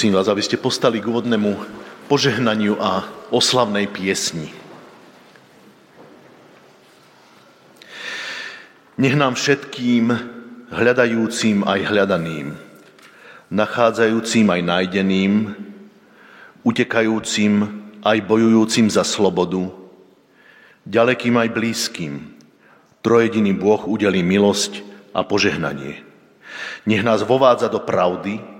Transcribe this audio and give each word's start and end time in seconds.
Prosím 0.00 0.16
vás, 0.16 0.32
aby 0.32 0.40
ste 0.40 0.56
postali 0.56 0.96
k 0.96 1.12
úvodnému 1.12 1.60
požehnaniu 2.08 2.72
a 2.80 3.04
oslavnej 3.28 3.84
piesni. 3.84 4.48
Nech 8.96 9.12
nám 9.12 9.36
všetkým, 9.36 10.08
hľadajúcim 10.72 11.68
aj 11.68 11.80
hľadaným, 11.84 12.56
nachádzajúcim 13.52 14.48
aj 14.48 14.60
nájdeným, 14.64 15.32
utekajúcim 16.64 17.68
aj 18.00 18.24
bojujúcim 18.24 18.88
za 18.88 19.04
slobodu, 19.04 19.68
ďalekým 20.88 21.36
aj 21.36 21.48
blízkym, 21.52 22.40
trojediný 23.04 23.52
Boh 23.52 23.84
udelí 23.84 24.24
milosť 24.24 24.80
a 25.12 25.20
požehnanie. 25.28 26.00
Nech 26.88 27.04
nás 27.04 27.20
vovádza 27.20 27.68
do 27.68 27.84
pravdy, 27.84 28.59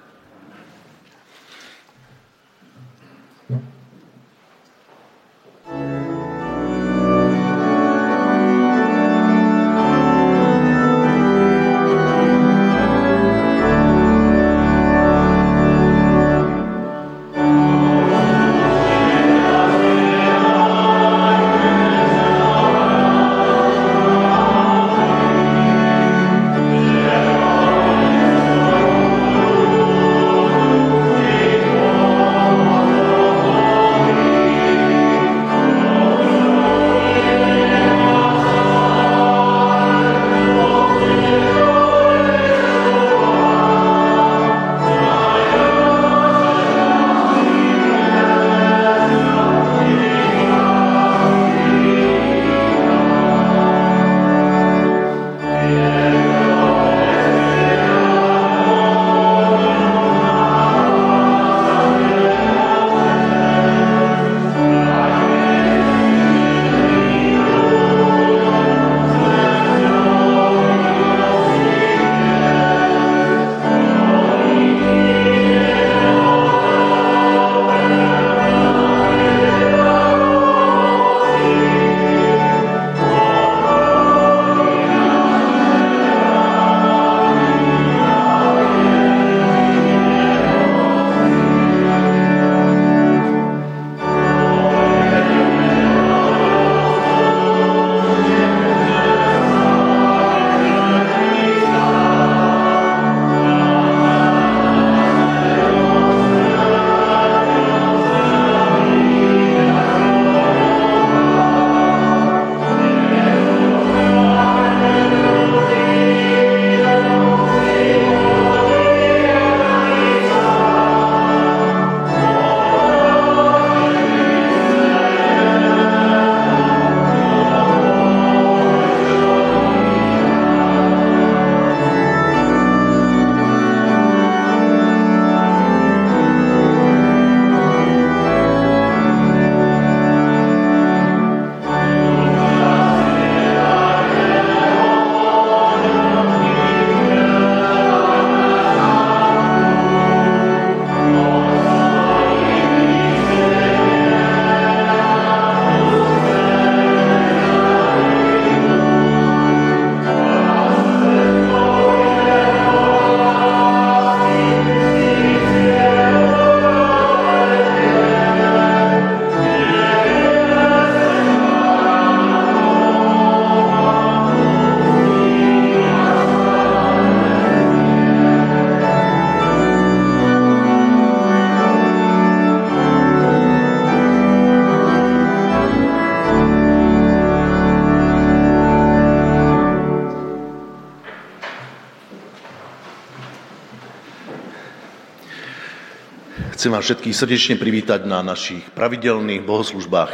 Chcem 196.61 196.77
vás 196.77 196.85
všetkých 196.85 197.17
srdečne 197.17 197.55
privítať 197.57 198.05
na 198.05 198.21
našich 198.21 198.61
pravidelných 198.77 199.41
bohoslužbách 199.41 200.13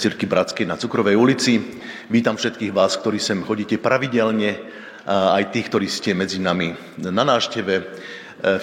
Cirky 0.00 0.24
Bratskej 0.24 0.64
na 0.64 0.80
Cukrovej 0.80 1.12
ulici. 1.12 1.60
Vítam 2.08 2.40
všetkých 2.40 2.72
vás, 2.72 2.96
ktorí 2.96 3.20
sem 3.20 3.44
chodíte 3.44 3.76
pravidelne, 3.76 4.56
aj 5.04 5.52
tých, 5.52 5.68
ktorí 5.68 5.84
ste 5.84 6.16
medzi 6.16 6.40
nami 6.40 6.72
na 7.04 7.20
návšteve. 7.20 7.84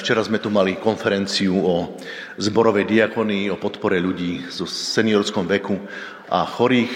Včera 0.01 0.25
sme 0.25 0.41
tu 0.41 0.49
mali 0.49 0.81
konferenciu 0.81 1.53
o 1.53 1.93
zborovej 2.41 2.89
diakonii, 2.89 3.53
o 3.53 3.61
podpore 3.61 4.01
ľudí 4.01 4.49
so 4.49 4.65
seniorskom 4.65 5.45
veku 5.45 5.77
a 6.33 6.41
chorých, 6.41 6.93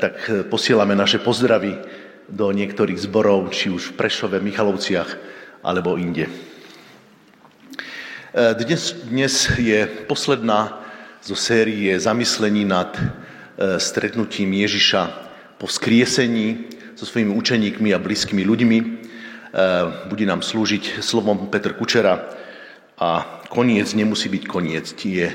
tak 0.00 0.48
posielame 0.48 0.96
naše 0.96 1.20
pozdravy 1.20 1.76
do 2.32 2.48
niektorých 2.48 2.96
zborov, 2.96 3.52
či 3.52 3.68
už 3.68 3.92
v 3.92 3.96
Prešove, 4.00 4.40
Michalovciach 4.40 5.20
alebo 5.60 6.00
inde. 6.00 6.47
Dnes, 8.28 8.92
dnes 9.08 9.32
je 9.56 9.88
posledná 10.04 10.84
zo 11.24 11.32
série 11.32 11.96
zamyslení 11.96 12.68
nad 12.68 12.92
eh, 12.92 13.80
stretnutím 13.80 14.52
Ježiša 14.52 15.02
po 15.56 15.64
vzkriesení 15.64 16.68
so 16.92 17.08
svojimi 17.08 17.32
učeníkmi 17.32 17.88
a 17.96 17.98
blízkymi 17.98 18.44
ľuďmi. 18.44 18.78
Eh, 18.84 18.88
bude 20.12 20.28
nám 20.28 20.44
slúžiť 20.44 21.00
slovom 21.00 21.48
Petr 21.48 21.72
Kučera 21.72 22.28
a 23.00 23.40
koniec 23.48 23.96
nemusí 23.96 24.28
byť 24.28 24.44
koniec, 24.44 24.92
je 25.00 25.32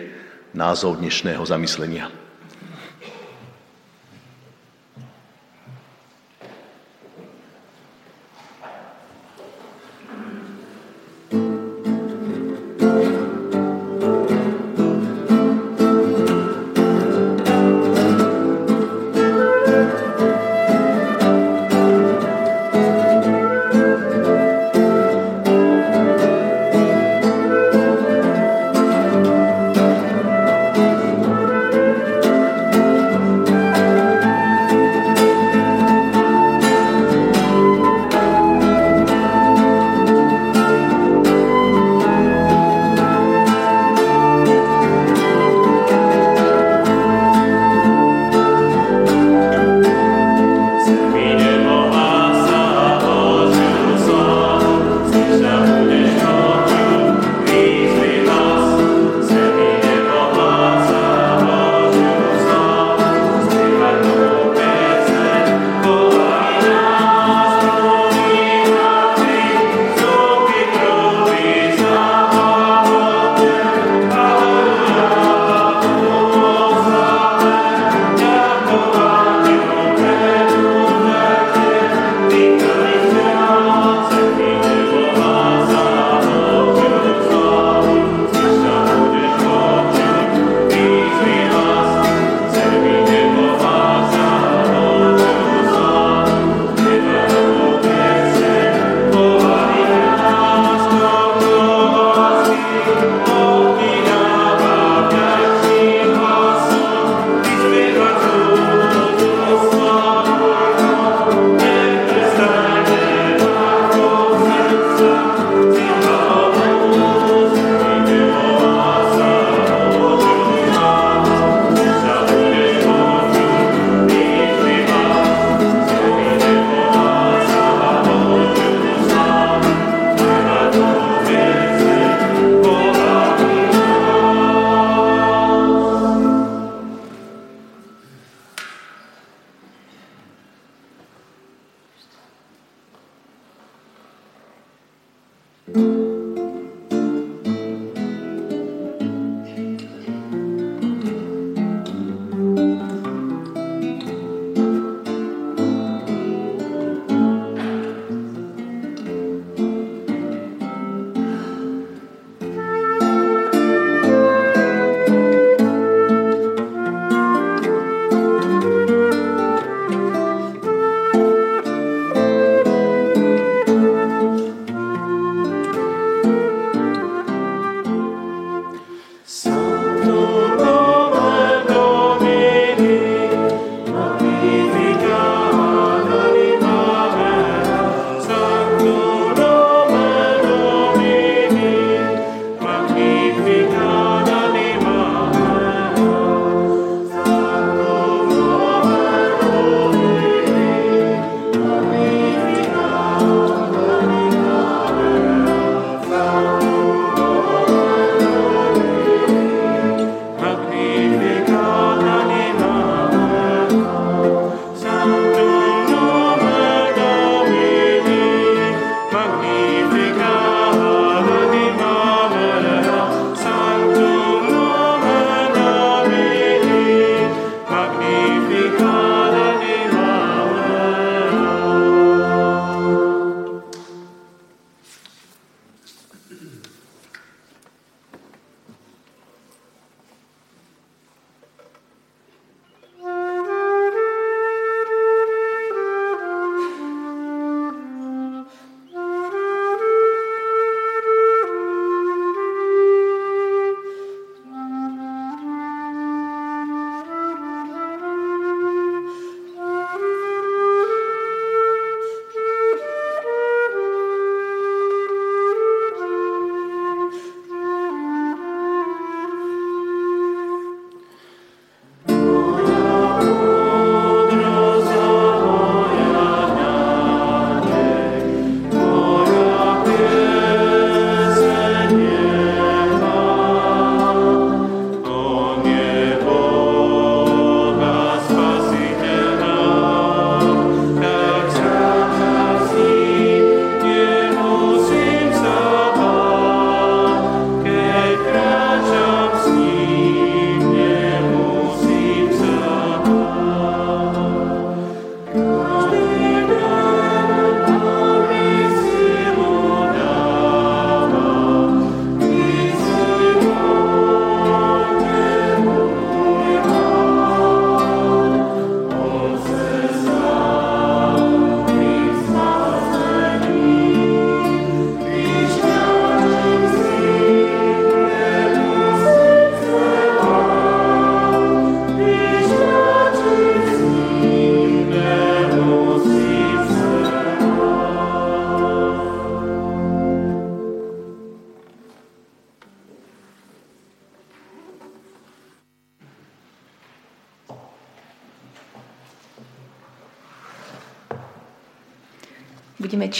názov 0.54 1.02
dnešného 1.02 1.42
zamyslenia. 1.42 2.23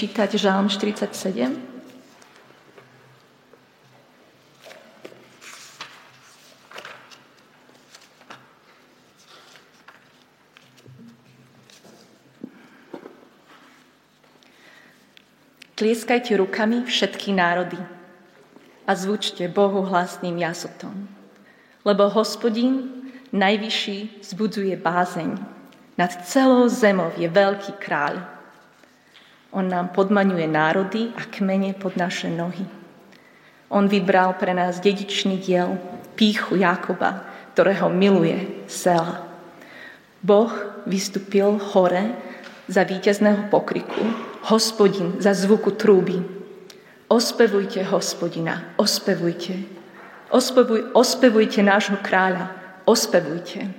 Čítať 0.04 0.36
Žálm 0.36 0.68
47. 0.68 1.16
Tlieskajte 15.80 16.36
rukami 16.36 16.84
všetky 16.84 17.32
národy 17.32 17.80
a 18.84 18.92
zvučte 19.00 19.48
Bohu 19.48 19.88
hlasným 19.88 20.36
jasotom, 20.36 21.08
lebo 21.88 22.12
hospodín 22.12 23.08
najvyšší 23.32 24.20
zbudzuje 24.20 24.76
bázeň. 24.76 25.40
Nad 25.96 26.12
celou 26.28 26.68
zemou 26.68 27.16
je 27.16 27.32
veľký 27.32 27.80
kráľ. 27.80 28.33
On 29.54 29.70
nám 29.70 29.94
podmaňuje 29.94 30.50
národy 30.50 31.14
a 31.14 31.30
kmene 31.30 31.78
pod 31.78 31.94
naše 31.94 32.26
nohy. 32.26 32.66
On 33.70 33.86
vybral 33.86 34.34
pre 34.42 34.50
nás 34.50 34.82
dedičný 34.82 35.38
diel, 35.38 35.78
píchu 36.18 36.58
Jakoba, 36.58 37.22
ktorého 37.54 37.86
miluje 37.94 38.66
Sela. 38.66 39.30
Boh 40.26 40.50
vystúpil 40.90 41.62
hore 41.74 42.18
za 42.66 42.82
víťazného 42.82 43.54
pokriku, 43.54 44.02
hospodin 44.50 45.22
za 45.22 45.38
zvuku 45.38 45.78
trúby. 45.78 46.18
Ospevujte 47.06 47.86
hospodina, 47.86 48.74
ospevujte. 48.82 49.54
Ospevuj, 50.34 50.98
ospevujte 50.98 51.62
nášho 51.62 52.02
kráľa, 52.02 52.50
ospevujte. 52.90 53.70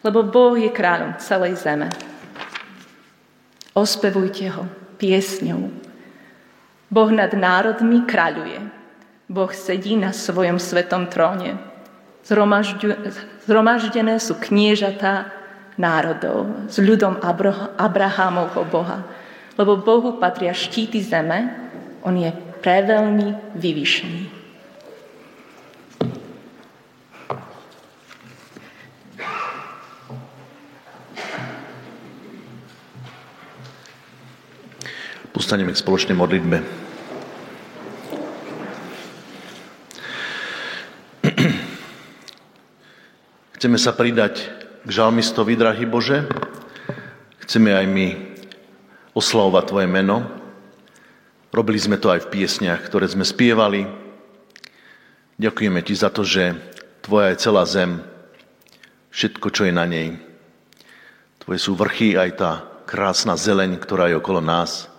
Lebo 0.00 0.24
Boh 0.24 0.56
je 0.56 0.72
kráľom 0.72 1.20
celej 1.20 1.60
zeme. 1.60 1.92
Ospevujte 3.76 4.48
ho 4.48 4.83
piesňou. 4.96 5.70
Boh 6.90 7.10
nad 7.10 7.34
národmi 7.34 8.06
kráľuje. 8.06 8.60
Boh 9.26 9.50
sedí 9.50 9.96
na 9.98 10.12
svojom 10.12 10.60
svetom 10.60 11.10
tróne. 11.10 11.56
Zhromaždené 13.44 14.14
sú 14.20 14.36
kniežatá 14.38 15.32
národov 15.74 16.70
s 16.70 16.78
ľudom 16.78 17.18
Abrahámovho 17.76 18.62
Boha. 18.70 19.02
Lebo 19.58 19.78
Bohu 19.80 20.18
patria 20.22 20.54
štíty 20.54 21.02
zeme, 21.02 21.50
on 22.02 22.14
je 22.18 22.30
preveľmi 22.62 23.58
vyvýšený. 23.58 24.43
Postaneme 35.34 35.74
k 35.74 35.82
spoločnej 35.82 36.14
modlitbe. 36.14 36.62
Chceme 43.58 43.74
sa 43.74 43.90
pridať 43.98 44.46
k 44.86 44.90
žalmistovi, 44.94 45.58
drahý 45.58 45.90
Bože. 45.90 46.30
Chceme 47.42 47.74
aj 47.74 47.82
my 47.82 48.08
oslavovať 49.18 49.64
Tvoje 49.66 49.88
meno. 49.90 50.22
Robili 51.50 51.82
sme 51.82 51.98
to 51.98 52.14
aj 52.14 52.30
v 52.30 52.30
piesniach, 52.30 52.86
ktoré 52.86 53.10
sme 53.10 53.26
spievali. 53.26 53.90
Ďakujeme 55.42 55.82
Ti 55.82 55.94
za 55.98 56.14
to, 56.14 56.22
že 56.22 56.54
Tvoja 57.02 57.34
je 57.34 57.42
celá 57.42 57.66
zem, 57.66 58.06
všetko, 59.10 59.50
čo 59.50 59.66
je 59.66 59.74
na 59.74 59.82
nej. 59.82 60.14
Tvoje 61.42 61.58
sú 61.58 61.74
vrchy, 61.74 62.14
aj 62.14 62.30
tá 62.38 62.62
krásna 62.86 63.34
zeleň, 63.34 63.82
ktorá 63.82 64.06
je 64.06 64.22
okolo 64.22 64.38
nás 64.38 64.93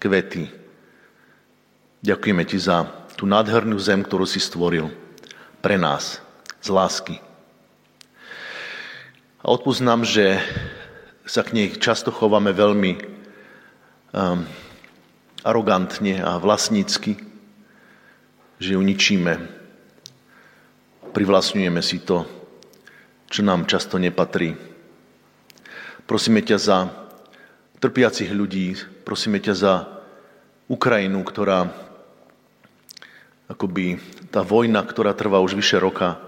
kvety. 0.00 0.48
Ďakujeme 2.00 2.42
ti 2.48 2.56
za 2.56 2.88
tú 3.20 3.28
nádhernú 3.28 3.76
zem, 3.76 4.00
ktorú 4.00 4.24
si 4.24 4.40
stvoril 4.40 4.88
pre 5.60 5.76
nás, 5.76 6.24
z 6.64 6.68
lásky. 6.72 7.20
A 9.44 9.52
odpúsť 9.52 9.84
že 10.08 10.40
sa 11.28 11.44
k 11.44 11.52
nej 11.52 11.68
často 11.76 12.08
chováme 12.08 12.50
veľmi 12.56 12.92
um, 14.16 14.42
arogantne 15.44 16.20
a 16.20 16.36
vlastnícky, 16.40 17.20
že 18.60 18.76
ju 18.76 18.80
ničíme. 18.80 19.36
Privlastňujeme 21.12 21.80
si 21.80 22.00
to, 22.04 22.24
čo 23.28 23.40
nám 23.40 23.64
často 23.64 23.96
nepatrí. 23.96 24.56
Prosíme 26.04 26.42
ťa 26.42 26.58
za 26.58 26.78
trpiacich 27.78 28.34
ľudí. 28.34 28.76
Prosíme 29.00 29.40
ťa 29.40 29.54
za 29.56 29.74
Ukrajinu, 30.68 31.24
ktorá 31.24 31.72
akoby 33.50 33.98
tá 34.28 34.44
vojna, 34.44 34.84
ktorá 34.84 35.16
trvá 35.16 35.40
už 35.42 35.58
vyše 35.58 35.80
roka, 35.80 36.20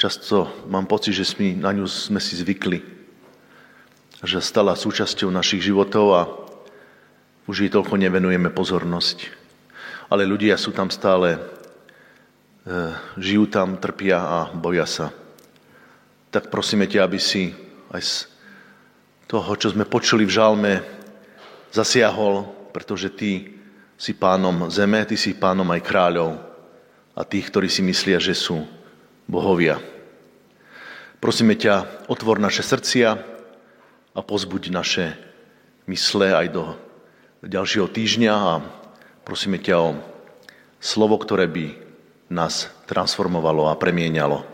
často 0.00 0.50
mám 0.66 0.88
pocit, 0.90 1.14
že 1.14 1.28
sme, 1.28 1.54
na 1.54 1.70
ňu 1.76 1.86
sme 1.86 2.18
si 2.18 2.34
zvykli. 2.40 2.82
Že 4.24 4.42
stala 4.42 4.72
súčasťou 4.74 5.28
našich 5.30 5.62
životov 5.62 6.06
a 6.16 6.22
už 7.46 7.62
jej 7.62 7.70
toľko 7.70 8.00
nevenujeme 8.00 8.50
pozornosť. 8.50 9.28
Ale 10.08 10.26
ľudia 10.26 10.58
sú 10.58 10.74
tam 10.74 10.90
stále, 10.90 11.36
e, 11.36 11.40
žijú 13.20 13.46
tam, 13.46 13.78
trpia 13.78 14.18
a 14.18 14.38
boja 14.50 14.88
sa. 14.88 15.12
Tak 16.32 16.50
prosíme 16.50 16.90
ťa, 16.90 17.06
aby 17.06 17.20
si 17.20 17.54
aj 17.94 18.26
toho, 19.30 19.54
čo 19.54 19.70
sme 19.70 19.86
počuli 19.86 20.26
v 20.26 20.34
žalme, 20.34 20.95
zasiahol, 21.76 22.48
pretože 22.72 23.12
ty 23.12 23.56
si 23.96 24.12
pánom 24.12 24.68
zeme, 24.68 25.04
ty 25.04 25.16
si 25.16 25.36
pánom 25.36 25.68
aj 25.72 25.80
kráľov 25.84 26.36
a 27.16 27.24
tých, 27.24 27.48
ktorí 27.48 27.68
si 27.68 27.80
myslia, 27.84 28.20
že 28.20 28.36
sú 28.36 28.64
bohovia. 29.28 29.80
Prosíme 31.20 31.56
ťa, 31.56 32.06
otvor 32.12 32.36
naše 32.36 32.60
srdcia 32.60 33.08
a 34.12 34.20
pozbuď 34.20 34.62
naše 34.68 35.16
mysle 35.88 36.32
aj 36.32 36.46
do 36.52 36.64
ďalšieho 37.40 37.88
týždňa 37.88 38.32
a 38.32 38.54
prosíme 39.24 39.56
ťa 39.56 39.76
o 39.80 39.90
slovo, 40.76 41.16
ktoré 41.16 41.48
by 41.48 41.66
nás 42.28 42.68
transformovalo 42.84 43.72
a 43.72 43.78
premienialo. 43.78 44.44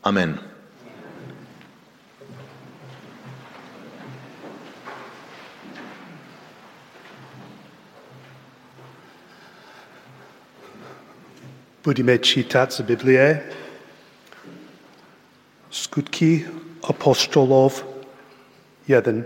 Amen. 0.00 0.49
Budeme 11.80 12.20
čítať 12.20 12.76
z 12.76 12.80
Biblie 12.84 13.40
skutky 15.72 16.44
apostolov 16.84 17.80
1, 18.84 19.24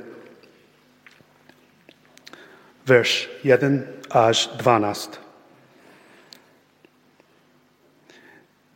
verš 2.86 3.26
1 3.42 4.06
až 4.06 4.54
12. 4.62 5.18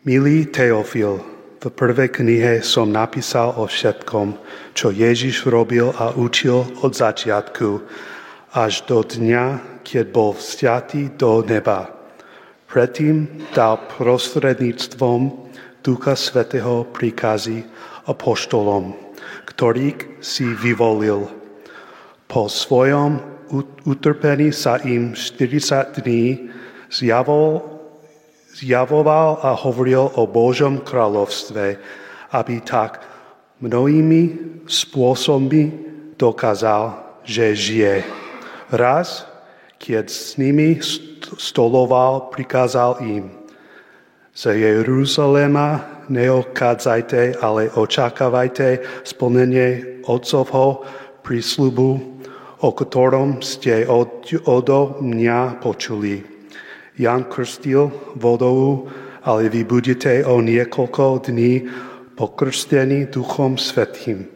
Milý 0.02 0.50
Teofil, 0.50 1.22
v 1.62 1.70
prvej 1.70 2.10
knihe 2.18 2.66
som 2.66 2.90
napísal 2.90 3.62
o 3.62 3.70
všetkom, 3.70 4.34
čo 4.74 4.90
Ježiš 4.90 5.46
robil 5.46 5.94
a 5.94 6.18
učil 6.18 6.66
od 6.82 6.98
začiatku 6.98 7.78
až 8.58 8.82
do 8.90 9.06
dňa, 9.06 9.78
keď 9.86 10.04
bol 10.10 10.34
vstiatý 10.34 11.14
do 11.14 11.46
neba 11.46 11.97
Predtým 12.68 13.48
dal 13.56 13.80
prostredníctvom 13.96 15.32
Ducha 15.80 16.12
Svetého 16.12 16.84
príkazy 16.84 17.64
apoštolom, 18.04 18.92
ktorých 19.48 20.20
si 20.20 20.52
vyvolil. 20.52 21.32
Po 22.28 22.44
svojom 22.44 23.24
utrpení 23.88 24.52
sa 24.52 24.76
im 24.84 25.16
40 25.16 26.04
dní 26.04 26.52
zjavol, 26.92 27.64
zjavoval 28.52 29.40
a 29.40 29.56
hovoril 29.56 30.12
o 30.20 30.28
Božom 30.28 30.84
kráľovstve, 30.84 31.80
aby 32.36 32.54
tak 32.68 33.00
mnohými 33.64 34.22
spôsobmi 34.68 35.72
dokázal, 36.20 37.00
že 37.24 37.56
žije. 37.56 38.04
Raz, 38.68 39.24
keď 39.78 40.06
s 40.10 40.34
nimi 40.36 40.82
stoloval, 41.38 42.34
prikázal 42.34 42.98
im. 43.06 43.30
Z 44.34 44.54
Jeruzalema 44.54 46.02
neokádzajte, 46.10 47.42
ale 47.42 47.70
očakávajte 47.74 48.82
splnenie 49.02 50.02
Otcovho 50.06 50.86
prísľubu, 51.26 51.90
o 52.58 52.70
ktorom 52.74 53.42
ste 53.42 53.86
od, 53.86 54.26
odo 54.46 54.98
mňa 55.02 55.62
počuli. 55.62 56.22
Jan 56.98 57.30
krstil 57.30 57.90
vodou, 58.18 58.90
ale 59.22 59.46
vy 59.46 59.62
budete 59.62 60.26
o 60.26 60.42
niekoľko 60.42 61.30
dní 61.30 61.66
pokrstení 62.18 63.06
Duchom 63.10 63.54
Svetým. 63.54 64.26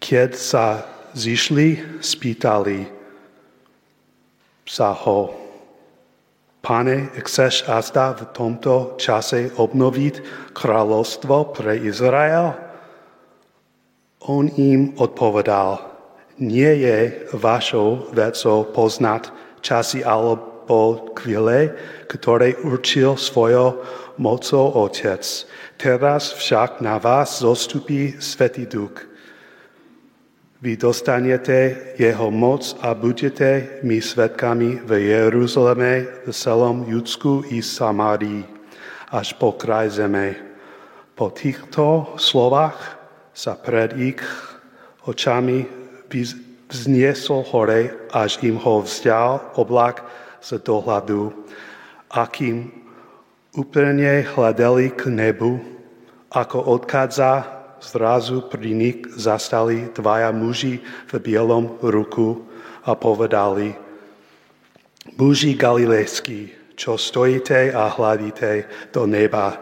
Keď 0.00 0.30
sa 0.36 0.84
zišli, 1.12 2.00
spýtali 2.00 2.93
sa 4.64 4.92
ho, 4.92 5.44
Pane, 6.64 7.12
chceš 7.20 7.68
azda 7.68 8.16
v 8.16 8.24
tomto 8.32 8.96
čase 8.96 9.52
obnoviť 9.52 10.24
kráľovstvo 10.56 11.52
pre 11.52 11.76
Izrael? 11.76 12.56
On 14.24 14.48
im 14.48 14.96
odpovedal, 14.96 15.84
nie 16.40 16.88
je 16.88 17.28
vašou 17.36 18.08
vecou 18.16 18.64
poznať 18.64 19.28
časy 19.60 20.00
alebo 20.08 21.12
chvíle, 21.12 21.76
ktoré 22.08 22.56
určil 22.64 23.20
svojou 23.20 23.84
mocou 24.16 24.88
Otec. 24.88 25.20
Teraz 25.76 26.32
však 26.32 26.80
na 26.80 26.96
vás 26.96 27.44
zostupí 27.44 28.16
Svetý 28.16 28.64
Duch. 28.64 29.13
Vy 30.64 30.80
dostanete 30.80 31.76
jeho 32.00 32.32
moc 32.32 32.72
a 32.80 32.96
budete 32.96 33.84
mi 33.84 34.00
svetkami 34.00 34.80
v 34.80 35.12
Jeruzaleme, 35.12 36.24
v 36.24 36.32
celom 36.32 36.88
Judsku 36.88 37.44
i 37.52 37.60
Samárii, 37.60 38.48
až 39.12 39.36
po 39.36 39.52
kraj 39.52 39.92
zeme. 40.00 40.32
Po 41.12 41.28
týchto 41.28 42.16
slovách 42.16 42.80
sa 43.36 43.60
pred 43.60 43.92
ich 44.00 44.24
očami 45.04 45.68
vzniesol 46.72 47.44
hore, 47.44 48.08
až 48.08 48.40
im 48.40 48.56
ho 48.56 48.80
vzdial 48.80 49.44
oblak 49.60 50.00
z 50.40 50.64
dohľadu, 50.64 51.44
akým 52.08 52.72
úplne 53.52 54.24
hľadeli 54.32 54.96
k 54.96 55.12
nebu, 55.12 55.60
ako 56.32 56.56
odchádza 56.72 57.63
Zrazu 57.84 58.48
pri 58.48 58.72
nich 58.72 59.04
zastali 59.12 59.92
dvaja 59.92 60.32
muži 60.32 60.80
v 60.80 61.12
bielom 61.20 61.76
ruku 61.84 62.40
a 62.88 62.96
povedali, 62.96 63.76
muži 65.20 65.52
galilejskí, 65.52 66.72
čo 66.80 66.96
stojíte 66.96 67.76
a 67.76 67.92
hľadíte 67.92 68.64
do 68.88 69.04
neba. 69.04 69.60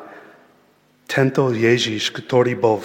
Tento 1.11 1.51
Ježiš, 1.51 2.15
ktorý 2.15 2.55
bol 2.55 2.79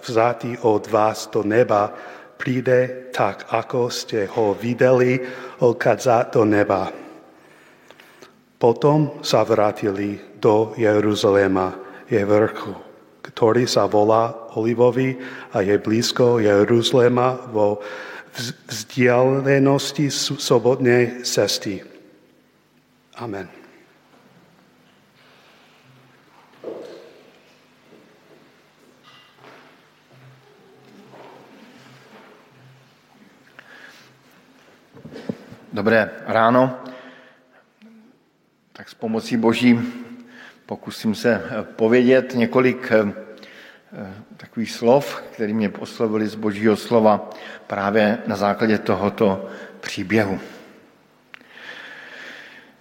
vzatý 0.00 0.56
od 0.64 0.88
vás 0.88 1.28
do 1.28 1.44
neba, 1.44 1.92
príde 2.40 3.12
tak, 3.12 3.52
ako 3.52 3.92
ste 3.92 4.24
ho 4.24 4.56
videli 4.56 5.20
odchádzať 5.60 6.24
do 6.32 6.42
neba. 6.48 6.88
Potom 8.56 9.20
sa 9.20 9.44
vrátili 9.44 10.16
do 10.40 10.72
Jeruzalema, 10.80 11.76
je 12.08 12.24
vrchu 12.24 12.92
ktorý 13.22 13.70
sa 13.70 13.86
volá 13.86 14.34
Olivový 14.54 15.16
a 15.52 15.60
je 15.60 15.78
blízko 15.78 16.38
Jeruzalema 16.38 17.38
vo 17.52 17.80
vzdialenosti 18.68 20.10
sobotnej 20.10 21.24
cesty. 21.24 21.84
Amen. 23.16 23.48
Dobré 35.72 36.10
ráno. 36.28 36.84
Tak 38.72 38.88
s 38.88 38.94
pomocí 38.94 39.36
Boží 39.36 39.76
Pokusím 40.72 41.14
se 41.14 41.42
povědět 41.76 42.34
několik 42.34 42.92
eh, 42.92 43.12
takových 44.42 44.70
slov, 44.70 45.22
které 45.32 45.52
mě 45.52 45.68
poslovili 45.68 46.26
z 46.26 46.34
božího 46.34 46.76
slova 46.76 47.30
právě 47.66 48.18
na 48.26 48.36
základě 48.36 48.78
tohoto 48.78 49.46
příběhu. 49.80 50.40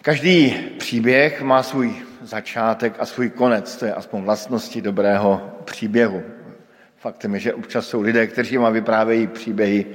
Každý 0.01 0.55
příběh 0.77 1.41
má 1.41 1.63
svůj 1.63 1.95
začátek 2.21 2.93
a 2.99 3.05
svůj 3.05 3.29
konec. 3.29 3.77
To 3.77 3.85
je 3.85 3.93
aspoň 3.93 4.21
vlastnosti 4.21 4.81
dobrého 4.81 5.51
příběhu. 5.65 6.23
Faktem 6.97 7.33
je, 7.33 7.39
že 7.39 7.53
občas 7.53 7.87
jsou 7.87 8.01
lidé, 8.01 8.27
kteří 8.27 8.57
vám 8.57 8.73
vyprávějí 8.73 9.27
příběhy, 9.27 9.85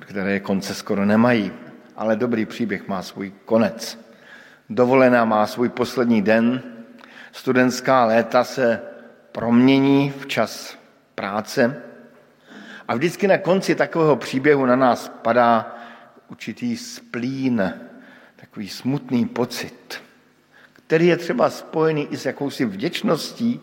které 0.00 0.40
konce 0.40 0.74
skoro 0.74 1.04
nemají. 1.04 1.52
Ale 1.96 2.16
dobrý 2.16 2.46
příběh 2.46 2.88
má 2.88 3.02
svůj 3.02 3.32
konec. 3.44 3.98
Dovolená 4.70 5.24
má 5.24 5.46
svůj 5.46 5.68
poslední 5.68 6.22
den, 6.22 6.62
studentská 7.32 8.04
léta 8.04 8.44
se 8.44 8.93
promění 9.34 10.10
v 10.10 10.26
čas 10.26 10.78
práce 11.14 11.82
a 12.88 12.94
vždycky 12.94 13.26
na 13.28 13.38
konci 13.38 13.74
takového 13.74 14.16
příběhu 14.16 14.66
na 14.66 14.76
nás 14.76 15.12
padá 15.22 15.76
určitý 16.30 16.76
splín, 16.76 17.74
takový 18.36 18.68
smutný 18.68 19.26
pocit, 19.26 20.02
který 20.72 21.06
je 21.06 21.16
třeba 21.16 21.50
spojený 21.50 22.08
i 22.10 22.16
s 22.16 22.26
jakousi 22.26 22.64
vděčností, 22.64 23.60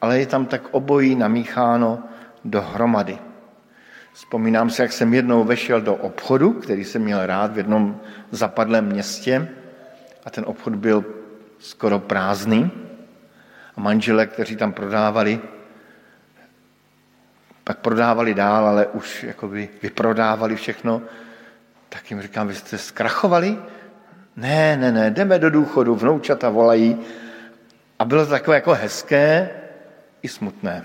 ale 0.00 0.18
je 0.18 0.26
tam 0.26 0.46
tak 0.46 0.62
obojí 0.70 1.14
namícháno 1.14 2.02
dohromady. 2.44 3.18
Vzpomínám 4.12 4.70
se, 4.70 4.82
jak 4.82 4.92
jsem 4.92 5.14
jednou 5.14 5.44
vešel 5.44 5.80
do 5.80 5.94
obchodu, 5.94 6.52
který 6.52 6.84
jsem 6.84 7.02
měl 7.02 7.26
rád 7.26 7.52
v 7.52 7.58
jednom 7.58 8.00
zapadlém 8.30 8.86
městě 8.86 9.48
a 10.24 10.30
ten 10.30 10.44
obchod 10.46 10.74
byl 10.74 11.04
skoro 11.58 11.98
prázdný 11.98 12.81
a 13.76 13.80
manžele, 13.80 14.26
kteří 14.26 14.56
tam 14.56 14.72
prodávali, 14.72 15.40
pak 17.64 17.78
prodávali 17.78 18.34
dál, 18.34 18.66
ale 18.66 18.86
už 18.86 19.22
jakoby 19.22 19.68
vyprodávali 19.82 20.56
všechno, 20.56 21.02
tak 21.88 22.10
jim 22.10 22.22
říkám, 22.22 22.48
vy 22.48 22.54
jste 22.54 22.78
zkrachovali? 22.78 23.58
Ne, 24.36 24.76
ne, 24.76 24.92
ne, 24.92 25.10
jdeme 25.10 25.38
do 25.38 25.50
důchodu, 25.50 25.94
vnoučata 25.94 26.50
volají. 26.50 26.98
A 27.98 28.04
bylo 28.04 28.24
to 28.24 28.30
takové 28.30 28.56
jako 28.56 28.74
hezké 28.74 29.50
i 30.22 30.28
smutné. 30.28 30.84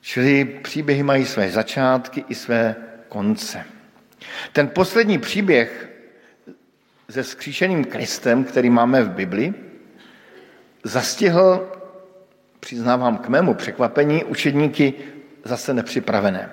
Čili 0.00 0.44
příběhy 0.44 1.02
mají 1.02 1.24
své 1.24 1.50
začátky 1.50 2.24
i 2.28 2.34
své 2.34 2.76
konce. 3.08 3.64
Ten 4.52 4.68
poslední 4.68 5.18
příběh 5.18 5.90
se 7.10 7.24
skříšeným 7.24 7.84
Kristem, 7.84 8.44
který 8.44 8.70
máme 8.70 9.02
v 9.02 9.10
Bibli, 9.10 9.54
zastihl, 10.84 11.72
přiznávám 12.60 13.18
k 13.18 13.28
mému 13.28 13.54
překvapení, 13.54 14.24
učedníky 14.24 14.94
zase 15.44 15.74
nepřipravené. 15.74 16.50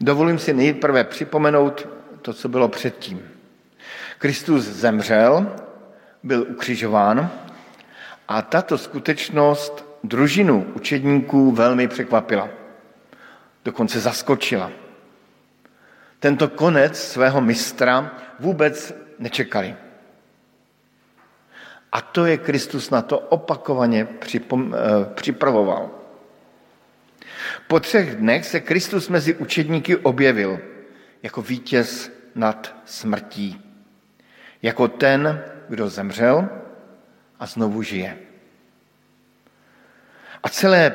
Dovolím 0.00 0.38
si 0.38 0.54
nejprve 0.54 1.04
připomenout 1.04 1.88
to, 2.22 2.32
co 2.32 2.48
bylo 2.48 2.68
předtím. 2.68 3.22
Kristus 4.18 4.64
zemřel, 4.64 5.56
byl 6.22 6.46
ukřižován 6.48 7.30
a 8.28 8.42
tato 8.42 8.78
skutečnost 8.78 9.84
družinu 10.04 10.66
učedníků 10.74 11.52
velmi 11.52 11.88
překvapila. 11.88 12.48
Dokonce 13.64 14.00
zaskočila. 14.00 14.70
Tento 16.18 16.48
konec 16.48 16.98
svého 17.02 17.40
mistra 17.40 18.12
vůbec 18.40 18.94
nečekali. 19.18 19.76
A 21.94 22.00
to 22.00 22.26
je 22.26 22.38
Kristus 22.38 22.90
na 22.90 23.02
to 23.02 23.18
opakovaně 23.18 24.08
eh, 24.10 24.76
připravoval. 25.14 25.90
Po 27.68 27.80
třech 27.80 28.16
dnech 28.16 28.46
se 28.46 28.60
Kristus 28.60 29.08
mezi 29.08 29.34
učedníky 29.34 29.96
objevil 29.96 30.58
jako 31.22 31.42
vítěz 31.42 32.12
nad 32.34 32.76
smrtí. 32.84 33.60
Jako 34.62 34.88
ten, 34.88 35.44
kdo 35.68 35.88
zemřel 35.88 36.48
a 37.40 37.46
znovu 37.46 37.82
žije. 37.82 38.18
A 40.42 40.48
celé 40.48 40.92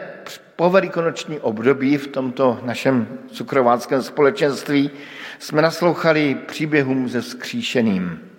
povelikonoční 0.55 1.39
období 1.39 1.97
v 1.97 2.07
tomto 2.07 2.59
našem 2.63 3.19
cukrováckém 3.31 4.03
společenství 4.03 4.91
jsme 5.39 5.61
naslouchali 5.61 6.35
příběhům 6.35 7.09
se 7.09 7.21
vzkříšeným. 7.21 8.29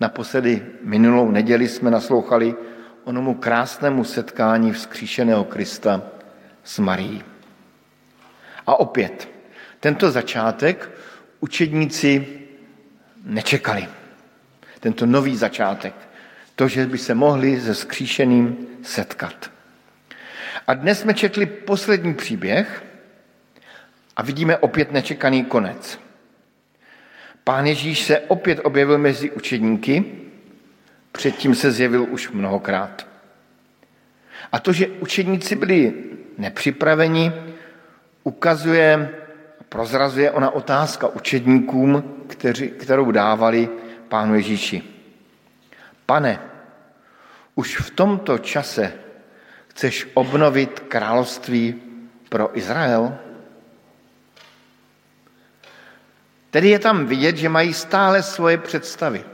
Naposledy 0.00 0.66
minulou 0.82 1.30
neděli 1.30 1.68
jsme 1.68 1.90
naslouchali 1.90 2.54
onomu 3.04 3.34
krásnému 3.34 4.04
setkání 4.04 4.72
vzkříšeného 4.72 5.44
Krista 5.44 6.02
s 6.64 6.78
Marií. 6.78 7.24
A 8.66 8.80
opět, 8.80 9.28
tento 9.80 10.10
začátek 10.10 10.90
učedníci 11.40 12.26
nečekali. 13.24 13.88
Tento 14.80 15.06
nový 15.06 15.36
začátek. 15.36 15.94
To, 16.56 16.68
že 16.68 16.86
by 16.86 16.98
se 16.98 17.14
mohli 17.14 17.60
se 17.60 17.74
skříšeným 17.74 18.66
setkat. 18.82 19.50
A 20.66 20.74
dnes 20.74 21.00
jsme 21.00 21.14
četli 21.14 21.46
poslední 21.46 22.14
příběh 22.14 22.84
a 24.16 24.22
vidíme 24.22 24.56
opět 24.56 24.92
nečekaný 24.92 25.44
konec. 25.44 26.05
Pán 27.48 27.66
Ježíš 27.66 28.02
se 28.02 28.20
opět 28.20 28.60
objevil 28.64 28.98
mezi 28.98 29.30
učedníky, 29.30 30.04
předtím 31.12 31.54
se 31.54 31.70
zjevil 31.70 32.06
už 32.10 32.30
mnohokrát. 32.30 33.06
A 34.52 34.58
to, 34.58 34.72
že 34.72 34.88
učedníci 34.88 35.56
byli 35.56 35.94
nepřipraveni, 36.38 37.32
ukazuje, 38.24 39.10
prozrazuje 39.68 40.30
ona 40.30 40.50
otázka 40.50 41.08
učedníkům, 41.08 42.04
kterou 42.78 43.10
dávali 43.10 43.68
pánu 44.08 44.34
Ježíši. 44.34 44.82
Pane, 46.06 46.40
už 47.54 47.76
v 47.76 47.90
tomto 47.90 48.38
čase 48.38 48.92
chceš 49.68 50.06
obnovit 50.14 50.80
království 50.80 51.74
pro 52.28 52.58
Izrael? 52.58 53.18
Tedy 56.56 56.68
je 56.68 56.78
tam 56.78 57.06
vidět, 57.06 57.36
že 57.36 57.48
mají 57.48 57.72
stále 57.74 58.22
svoje 58.22 58.58
představy. 58.58 59.24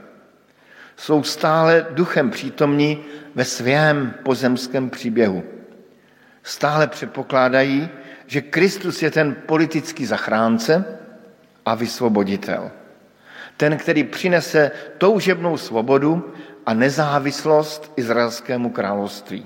Jsou 0.97 1.23
stále 1.23 1.87
duchem 1.89 2.31
přítomní 2.31 3.03
ve 3.35 3.45
svém 3.45 4.13
pozemském 4.23 4.89
příběhu. 4.89 5.43
Stále 6.43 6.87
předpokládají, 6.87 7.89
že 8.27 8.41
Kristus 8.41 9.03
je 9.03 9.11
ten 9.11 9.35
politický 9.35 10.05
zachránce 10.05 10.99
a 11.65 11.75
vysvoboditel. 11.75 12.71
Ten, 13.57 13.77
který 13.77 14.03
přinese 14.03 14.71
toužebnou 14.97 15.57
svobodu 15.57 16.33
a 16.65 16.73
nezávislost 16.73 17.93
izraelskému 17.95 18.69
království. 18.69 19.45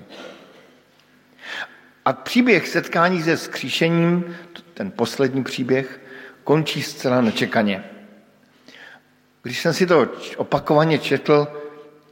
A 2.06 2.14
příběh 2.14 2.68
setkání 2.68 3.24
se 3.24 3.38
skříšením, 3.38 4.36
ten 4.74 4.92
poslední 4.92 5.44
příběh, 5.44 6.07
končí 6.48 6.82
zcela 6.82 7.22
nečekaně. 7.22 7.84
Když 9.44 9.62
jsem 9.62 9.74
si 9.74 9.88
to 9.88 10.08
opakovaně 10.38 11.00
četl, 11.00 11.48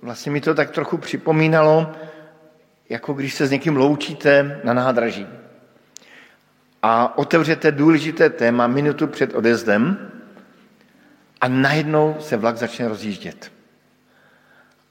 vlastně 0.01 0.31
mi 0.31 0.41
to 0.41 0.55
tak 0.55 0.71
trochu 0.71 0.97
připomínalo, 0.97 1.91
jako 2.89 3.13
když 3.13 3.33
se 3.33 3.47
s 3.47 3.51
někým 3.51 3.75
loučíte 3.75 4.59
na 4.63 4.73
nádraží 4.73 5.27
a 6.83 7.17
otevřete 7.17 7.71
důležité 7.71 8.29
téma 8.29 8.67
minutu 8.67 9.07
před 9.07 9.35
odezdem 9.35 10.11
a 11.41 11.47
najednou 11.47 12.15
se 12.19 12.37
vlak 12.37 12.57
začne 12.57 12.87
rozjíždět. 12.87 13.51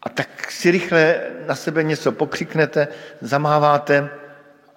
A 0.02 0.09
tak 0.09 0.50
si 0.50 0.70
rychle 0.70 1.20
na 1.46 1.54
sebe 1.54 1.83
něco 1.83 2.12
pokřiknete, 2.12 2.88
zamáváte 3.20 4.11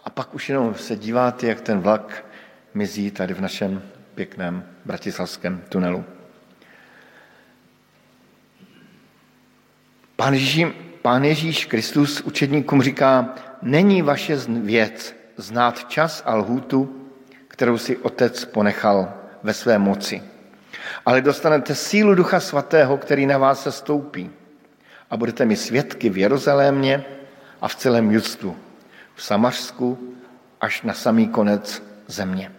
a 0.03 0.09
pak 0.09 0.35
už 0.35 0.49
jenom 0.49 0.75
se 0.75 0.95
díváte, 0.95 1.47
jak 1.47 1.61
ten 1.61 1.79
vlak 1.79 2.25
mizí 2.73 3.11
tady 3.11 3.33
v 3.33 3.41
našem 3.41 3.96
pěkném 4.17 4.65
bratislavském 4.85 5.61
tunelu. 5.69 6.05
Pán 10.15 10.33
Ježíš, 10.33 10.65
Pán 11.01 11.23
Ježíš 11.23 11.65
Kristus 11.65 12.21
učedníkům 12.21 12.81
říká, 12.81 13.35
není 13.61 14.01
vaše 14.01 14.35
věc 14.47 15.15
znát 15.37 15.89
čas 15.89 16.23
a 16.25 16.35
lhůtu, 16.35 17.09
kterou 17.47 17.77
si 17.77 17.97
otec 17.97 18.45
ponechal 18.45 19.13
ve 19.43 19.53
své 19.53 19.77
moci. 19.77 20.23
Ale 21.05 21.21
dostanete 21.21 21.75
sílu 21.75 22.15
Ducha 22.15 22.39
Svatého, 22.39 22.97
který 22.97 23.25
na 23.25 23.37
vás 23.37 23.63
se 23.63 23.71
stoupí. 23.71 24.29
A 25.09 25.17
budete 25.17 25.45
mi 25.45 25.55
svědky 25.55 26.09
v 26.09 26.17
Jeruzalémě 26.17 27.05
a 27.61 27.67
v 27.67 27.75
celém 27.75 28.11
Judstvu, 28.11 28.57
v 29.15 29.23
Samařsku 29.23 30.13
až 30.61 30.81
na 30.81 30.93
samý 30.93 31.27
konec 31.27 31.83
země. 32.07 32.56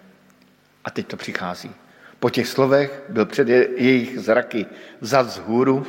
A 0.89 0.91
teď 0.91 1.07
to 1.07 1.17
přichází. 1.17 1.71
Po 2.19 2.31
těch 2.31 2.49
slovech 2.49 3.03
byl 3.09 3.27
před 3.27 3.49
jejich 3.49 4.19
zraky 4.21 4.67
vzat 5.01 5.31
z 5.31 5.39
hůru 5.39 5.87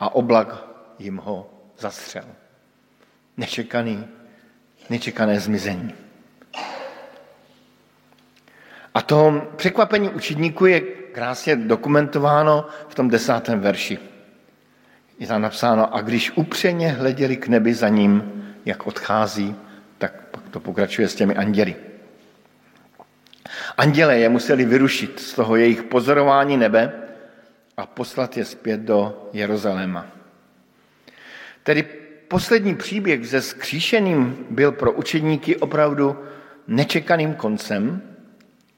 a 0.00 0.14
oblak 0.14 0.64
jim 0.98 1.16
ho 1.16 1.50
zastřel. 1.78 2.24
Nečekaný, 3.36 4.06
nečekané 4.90 5.40
zmizení. 5.40 5.94
A 8.94 9.02
to 9.02 9.48
překvapení 9.56 10.08
učedníků 10.08 10.66
je 10.66 10.80
krásně 11.12 11.56
dokumentováno 11.56 12.66
v 12.88 12.94
tom 12.94 13.08
desátém 13.08 13.60
verši. 13.60 13.98
Je 15.18 15.26
tam 15.26 15.42
napsáno, 15.42 15.94
a 15.94 16.00
když 16.00 16.32
upřeně 16.36 16.88
hleděli 16.88 17.36
k 17.36 17.48
nebi 17.48 17.74
za 17.74 17.88
ním, 17.88 18.44
jak 18.64 18.86
odchází, 18.86 19.56
tak 19.98 20.28
pak 20.30 20.48
to 20.48 20.60
pokračuje 20.60 21.08
s 21.08 21.14
těmi 21.14 21.36
anděli. 21.36 21.89
Anděle 23.80 24.18
je 24.18 24.28
museli 24.28 24.64
vyrušit 24.64 25.20
z 25.20 25.34
toho 25.34 25.56
jejich 25.56 25.82
pozorování 25.82 26.56
nebe 26.56 26.92
a 27.76 27.86
poslat 27.86 28.36
je 28.36 28.44
zpět 28.44 28.80
do 28.80 29.28
Jeruzaléma. 29.32 30.06
Tedy 31.62 31.82
poslední 32.28 32.74
příběh 32.74 33.26
se 33.26 33.42
skříšeným 33.42 34.46
byl 34.50 34.72
pro 34.72 34.92
učedníky 34.92 35.56
opravdu 35.56 36.16
nečekaným 36.68 37.34
koncem, 37.34 38.02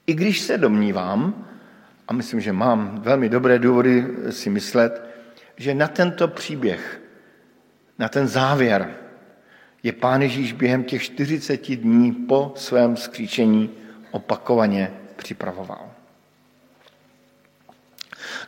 i 0.06 0.14
když 0.14 0.40
se 0.40 0.58
domnívám, 0.58 1.48
a 2.08 2.12
myslím, 2.12 2.40
že 2.40 2.52
mám 2.52 3.00
velmi 3.02 3.28
dobré 3.28 3.58
důvody 3.58 4.06
si 4.30 4.50
myslet, 4.50 5.02
že 5.56 5.74
na 5.74 5.88
tento 5.88 6.28
příběh, 6.28 7.00
na 7.98 8.08
ten 8.08 8.28
závěr 8.28 8.94
je 9.82 9.92
Pán 9.92 10.22
Ježíš 10.22 10.52
během 10.52 10.84
těch 10.84 11.02
40 11.02 11.76
dní 11.76 12.12
po 12.12 12.52
svém 12.56 12.96
skříčení 12.96 13.81
opakovaně 14.12 14.92
připravoval. 15.16 15.90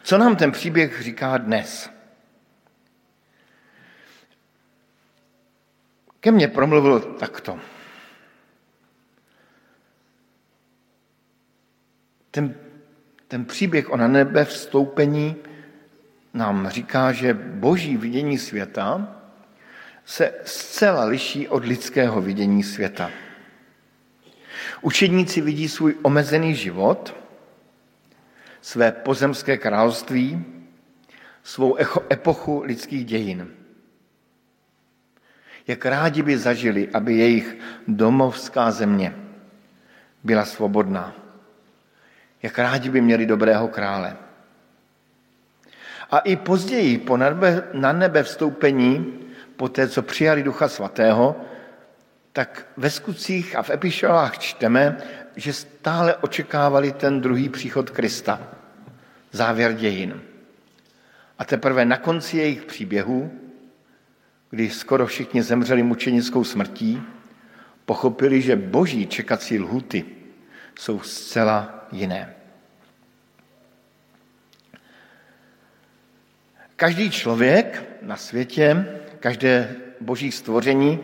Co 0.02 0.18
nám 0.18 0.36
ten 0.36 0.52
příběh 0.52 1.02
říká 1.02 1.38
dnes? 1.38 1.90
Ke 6.20 6.30
mně 6.30 6.48
promluvil 6.48 7.00
takto. 7.00 7.58
Ten, 12.30 12.54
ten 13.28 13.44
příběh 13.44 13.90
o 13.90 13.96
na 13.96 14.08
nebe 14.08 14.44
vstoupení 14.44 15.36
nám 16.34 16.68
říká, 16.68 17.12
že 17.12 17.34
boží 17.34 17.96
vidění 17.96 18.38
světa 18.38 19.16
se 20.04 20.32
zcela 20.44 21.04
liší 21.04 21.48
od 21.48 21.64
lidského 21.64 22.20
vidění 22.20 22.62
světa. 22.62 23.10
Učedníci 24.84 25.40
vidí 25.40 25.68
svůj 25.68 25.96
omezený 26.02 26.54
život, 26.54 27.16
své 28.60 28.92
pozemské 28.92 29.56
království, 29.56 30.44
svou 31.42 31.76
epochu 32.12 32.62
lidských 32.62 33.04
dějin. 33.04 33.48
Jak 35.66 35.86
rádi 35.86 36.22
by 36.22 36.38
zažili, 36.38 36.88
aby 36.88 37.14
jejich 37.14 37.56
domovská 37.88 38.70
země 38.70 39.16
byla 40.24 40.44
svobodná 40.44 41.24
jak 42.44 42.58
rádi 42.58 42.90
by 42.90 43.00
měli 43.00 43.26
dobrého 43.26 43.68
krále. 43.68 44.16
A 46.10 46.18
i 46.18 46.36
později, 46.36 46.98
po 46.98 47.16
na 47.72 47.92
nebe 47.92 48.22
vstoupení, 48.22 49.20
po 49.56 49.68
té, 49.68 49.88
co 49.88 50.02
přijali 50.02 50.42
Ducha 50.42 50.68
Svatého, 50.68 51.36
tak 52.34 52.66
ve 52.76 52.90
skutcích 52.90 53.56
a 53.56 53.62
v 53.62 53.70
epišolách 53.70 54.38
čteme, 54.38 54.98
že 55.36 55.52
stále 55.52 56.16
očekávali 56.16 56.92
ten 56.92 57.20
druhý 57.20 57.48
příchod 57.48 57.90
Krista, 57.90 58.42
závěr 59.32 59.72
dějin. 59.72 60.22
A 61.38 61.44
teprve 61.44 61.84
na 61.84 61.96
konci 61.96 62.36
jejich 62.36 62.64
příběhu, 62.64 63.32
kdy 64.50 64.70
skoro 64.70 65.06
všichni 65.06 65.42
zemřeli 65.42 65.82
mučenickou 65.82 66.44
smrtí, 66.44 67.02
pochopili, 67.84 68.42
že 68.42 68.56
boží 68.56 69.06
čekací 69.06 69.58
lhuty 69.58 70.04
jsou 70.78 71.00
zcela 71.00 71.86
jiné. 71.92 72.34
Každý 76.76 77.10
člověk 77.10 77.82
na 78.02 78.16
světě, 78.16 78.86
každé 79.20 79.76
boží 80.00 80.32
stvoření 80.32 80.98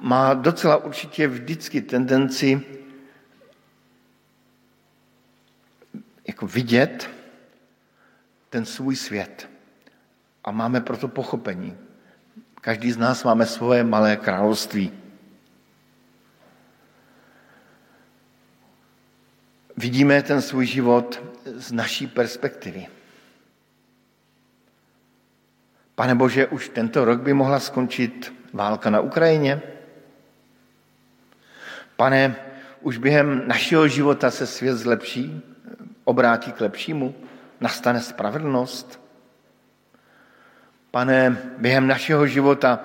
má 0.00 0.34
docela 0.34 0.76
určitě 0.76 1.28
vždycky 1.28 1.82
tendenci 1.82 2.62
jako 6.26 6.46
vidět 6.46 7.10
ten 8.50 8.64
svůj 8.64 8.96
svět. 8.96 9.50
A 10.44 10.50
máme 10.50 10.80
proto 10.80 11.08
pochopení. 11.08 11.78
Každý 12.60 12.92
z 12.92 12.96
nás 12.96 13.24
máme 13.24 13.46
svoje 13.46 13.84
malé 13.84 14.16
království. 14.16 14.92
Vidíme 19.76 20.22
ten 20.22 20.42
svůj 20.42 20.66
život 20.66 21.22
z 21.44 21.72
naší 21.72 22.06
perspektivy. 22.06 22.86
Pane 25.94 26.14
Bože, 26.14 26.46
už 26.46 26.68
tento 26.68 27.04
rok 27.04 27.20
by 27.20 27.32
mohla 27.32 27.60
skončit 27.60 28.34
válka 28.52 28.90
na 28.90 29.00
Ukrajině? 29.00 29.75
Pane, 31.96 32.36
už 32.80 32.98
během 32.98 33.48
našeho 33.48 33.88
života 33.88 34.30
se 34.30 34.46
svět 34.46 34.76
zlepší, 34.76 35.42
obrátí 36.04 36.52
k 36.52 36.60
lepšímu, 36.60 37.14
nastane 37.60 38.00
spravedlnost? 38.00 39.00
Pane, 40.90 41.36
během 41.58 41.86
našeho 41.86 42.26
života 42.26 42.80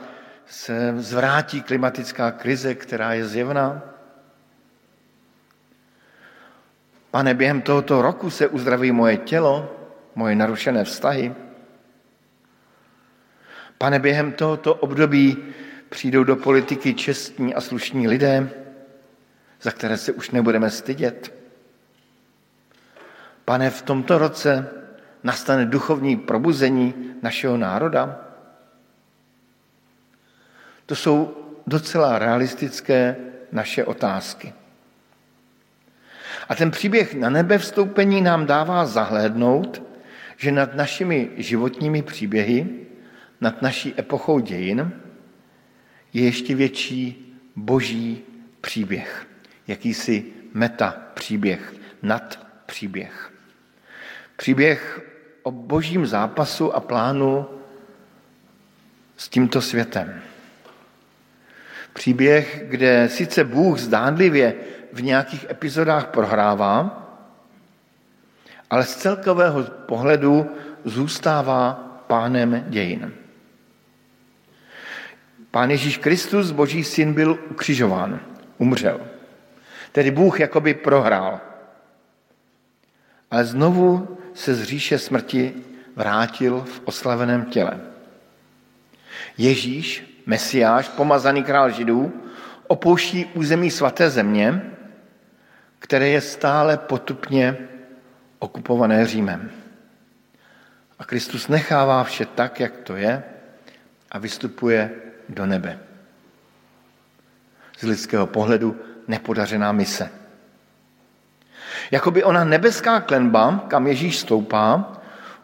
se 0.46 0.94
zvrátí 0.98 1.62
klimatická 1.62 2.32
krize, 2.32 2.76
která 2.76 3.14
je 3.14 3.26
zjevná? 3.26 3.82
Pane, 7.12 7.34
během 7.34 7.62
tohoto 7.62 8.02
roku 8.02 8.30
se 8.30 8.48
uzdraví 8.48 8.92
moje 8.92 9.18
tělo, 9.18 9.76
moje 10.16 10.36
narušené 10.36 10.84
vztahy. 10.84 11.36
Pane, 13.78 14.00
během 14.00 14.32
tohoto 14.32 14.76
období 14.76 15.38
přijdou 15.90 16.24
do 16.24 16.36
politiky 16.36 16.94
čestní 16.94 17.56
a 17.56 17.62
slušní 17.62 18.08
lidé, 18.08 18.50
za 19.62 19.72
které 19.72 19.98
se 19.98 20.12
už 20.12 20.32
nebudeme 20.32 20.70
stydět. 20.70 21.34
Pane, 23.46 23.70
v 23.70 23.82
tomto 23.82 24.18
roce 24.18 24.70
nastane 25.24 25.66
duchovní 25.66 26.18
probuzení 26.18 26.94
našeho 27.22 27.58
národa? 27.58 28.22
To 30.86 30.96
jsou 30.96 31.38
docela 31.68 32.20
realistické 32.20 33.16
naše 33.52 33.86
otázky. 33.86 34.54
A 36.50 36.56
ten 36.56 36.72
příběh 36.72 37.16
na 37.16 37.30
nebe 37.30 37.58
vstoupení 37.58 38.22
nám 38.22 38.46
dává 38.46 38.86
zahlédnout, 38.86 39.84
že 40.38 40.52
nad 40.52 40.76
našimi 40.76 41.30
životními 41.38 42.02
příběhy, 42.02 42.68
nad 43.42 43.62
naší 43.62 43.94
epochou 44.00 44.40
dějin, 44.40 44.92
je 46.14 46.24
ještě 46.24 46.56
větší 46.56 47.36
boží 47.56 48.22
příběh, 48.62 49.28
jakýsi 49.68 50.26
meta 50.54 50.96
příběh, 51.14 51.74
nad 52.02 52.48
příběh. 52.66 53.32
Příběh 54.36 55.02
o 55.44 55.52
božím 55.52 56.06
zápasu 56.06 56.76
a 56.76 56.80
plánu 56.80 57.46
s 59.18 59.30
tímto 59.30 59.62
světem. 59.62 60.22
Příběh, 61.94 62.64
kde 62.68 63.10
sice 63.10 63.44
Bůh 63.44 63.80
zdánlivě 63.80 64.56
v 64.94 65.04
nějakých 65.04 65.46
epizodách 65.50 66.08
prohrává, 66.08 66.98
ale 68.70 68.84
z 68.84 68.96
celkového 68.96 69.64
pohledu 69.64 70.50
zůstává 70.86 71.74
pánem 72.08 72.66
dějin. 72.68 73.14
Pán 75.52 75.72
Ježíš 75.72 75.98
Kristus, 75.98 76.52
boží 76.52 76.84
syn, 76.84 77.14
byl 77.14 77.40
ukřižován, 77.50 78.20
umřel. 78.58 79.11
Tedy 79.92 80.12
Bůh 80.12 80.40
jakoby 80.40 80.74
prohrál. 80.74 81.40
Ale 83.32 83.46
znovu 83.46 84.18
se 84.34 84.56
z 84.56 84.64
říše 84.64 85.00
smrti 85.00 85.54
vrátil 85.96 86.60
v 86.62 86.82
oslaveném 86.86 87.46
těle. 87.46 87.80
Ježíš, 89.38 90.22
Mesiáš, 90.26 90.90
pomazaný 90.90 91.44
král 91.44 91.72
Židů, 91.72 92.14
opouští 92.68 93.26
území 93.26 93.72
svaté 93.72 94.10
země, 94.10 94.62
které 95.80 96.08
je 96.08 96.22
stále 96.22 96.78
potupně 96.78 97.58
okupované 98.40 99.06
Římem. 99.06 99.52
A 101.00 101.06
Kristus 101.06 101.48
nechává 101.48 102.04
vše 102.04 102.26
tak, 102.26 102.60
jak 102.60 102.78
to 102.78 102.96
je 102.96 103.24
a 104.12 104.18
vystupuje 104.18 104.92
do 105.30 105.46
nebe. 105.46 105.80
Z 107.80 107.84
lidského 107.84 108.28
pohledu 108.28 108.80
nepodařená 109.12 109.72
mise. 109.72 110.10
Jakoby 111.92 112.24
ona 112.24 112.44
nebeská 112.44 113.04
klenba, 113.04 113.68
kam 113.68 113.88
Ježíš 113.88 114.20
stoupá, 114.20 114.96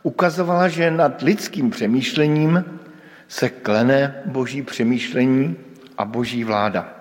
ukazovala, 0.04 0.68
že 0.68 0.92
nad 0.92 1.22
lidským 1.22 1.70
přemýšlením 1.70 2.80
se 3.28 3.50
klene 3.50 4.24
boží 4.26 4.62
přemýšlení 4.64 5.56
a 5.98 6.06
boží 6.06 6.44
vláda. 6.44 6.94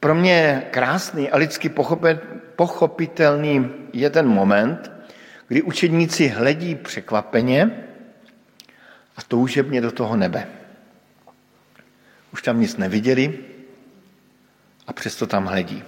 Pro 0.00 0.14
mě 0.14 0.62
krásný 0.70 1.30
a 1.30 1.36
lidsky 1.36 1.68
pochopitelný 2.56 3.70
je 3.92 4.10
ten 4.10 4.28
moment, 4.28 4.92
kdy 5.48 5.62
učedníci 5.62 6.28
hledí 6.28 6.74
překvapeně 6.74 7.70
a 9.16 9.20
toužebně 9.28 9.80
do 9.80 9.92
toho 9.92 10.16
nebe. 10.16 10.63
Už 12.34 12.42
tam 12.42 12.60
nic 12.60 12.76
neviděli 12.76 13.38
a 14.86 14.92
přesto 14.92 15.26
tam 15.26 15.46
hledí. 15.46 15.84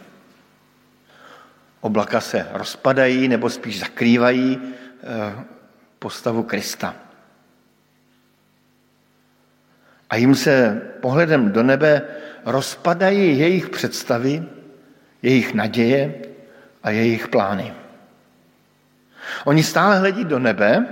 Oblaka 1.81 2.21
se 2.21 2.47
rozpadají 2.53 3.29
nebo 3.29 3.51
spíš 3.51 3.81
zakrývají 3.81 4.59
eh, 4.63 5.45
postavu 5.99 6.43
Krista. 6.43 6.95
A 10.11 10.17
jim 10.17 10.35
se 10.35 10.83
pohledem 11.01 11.53
do 11.53 11.63
nebe 11.63 12.03
rozpadají 12.45 13.39
jejich 13.39 13.69
představy, 13.69 14.43
jejich 15.23 15.55
naděje 15.55 16.15
a 16.83 16.91
jejich 16.91 17.29
plány. 17.29 17.75
Oni 19.45 19.63
stále 19.63 19.99
hledí 19.99 20.25
do 20.25 20.39
nebe, 20.39 20.87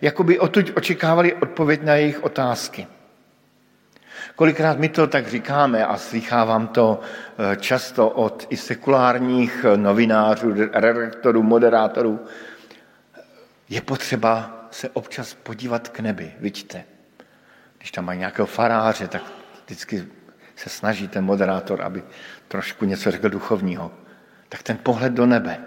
jako 0.00 0.24
by 0.24 0.38
odtud 0.38 0.72
očekávali 0.76 1.34
odpověď 1.34 1.82
na 1.82 1.94
jejich 1.94 2.24
otázky. 2.24 2.95
Kolikrát 4.36 4.78
my 4.78 4.88
to 4.88 5.06
tak 5.06 5.28
říkáme 5.28 5.86
a 5.86 5.96
slychávám 5.96 6.68
to 6.68 7.00
eh, 7.00 7.56
často 7.56 8.08
od 8.08 8.46
i 8.50 8.56
sekulárních 8.56 9.64
eh, 9.68 9.76
novinářů, 9.76 10.54
redaktorů, 10.72 11.42
moderátorů. 11.42 12.20
Je 13.68 13.80
potřeba 13.80 14.66
se 14.70 14.88
občas 14.88 15.34
podívat 15.34 15.88
k 15.88 16.00
nebi, 16.00 16.32
vidíte. 16.40 16.84
Když 17.78 17.90
tam 17.90 18.04
mají 18.04 18.18
nějakého 18.18 18.46
faráře, 18.46 19.08
tak 19.08 19.22
vždycky 19.64 20.04
se 20.56 20.68
snaží 20.68 21.08
ten 21.08 21.24
moderátor, 21.24 21.82
aby 21.82 22.02
trošku 22.48 22.84
něco 22.84 23.10
řekl 23.10 23.28
duchovního. 23.28 23.92
Tak 24.48 24.62
ten 24.62 24.76
pohled 24.76 25.12
do 25.12 25.26
nebe. 25.26 25.58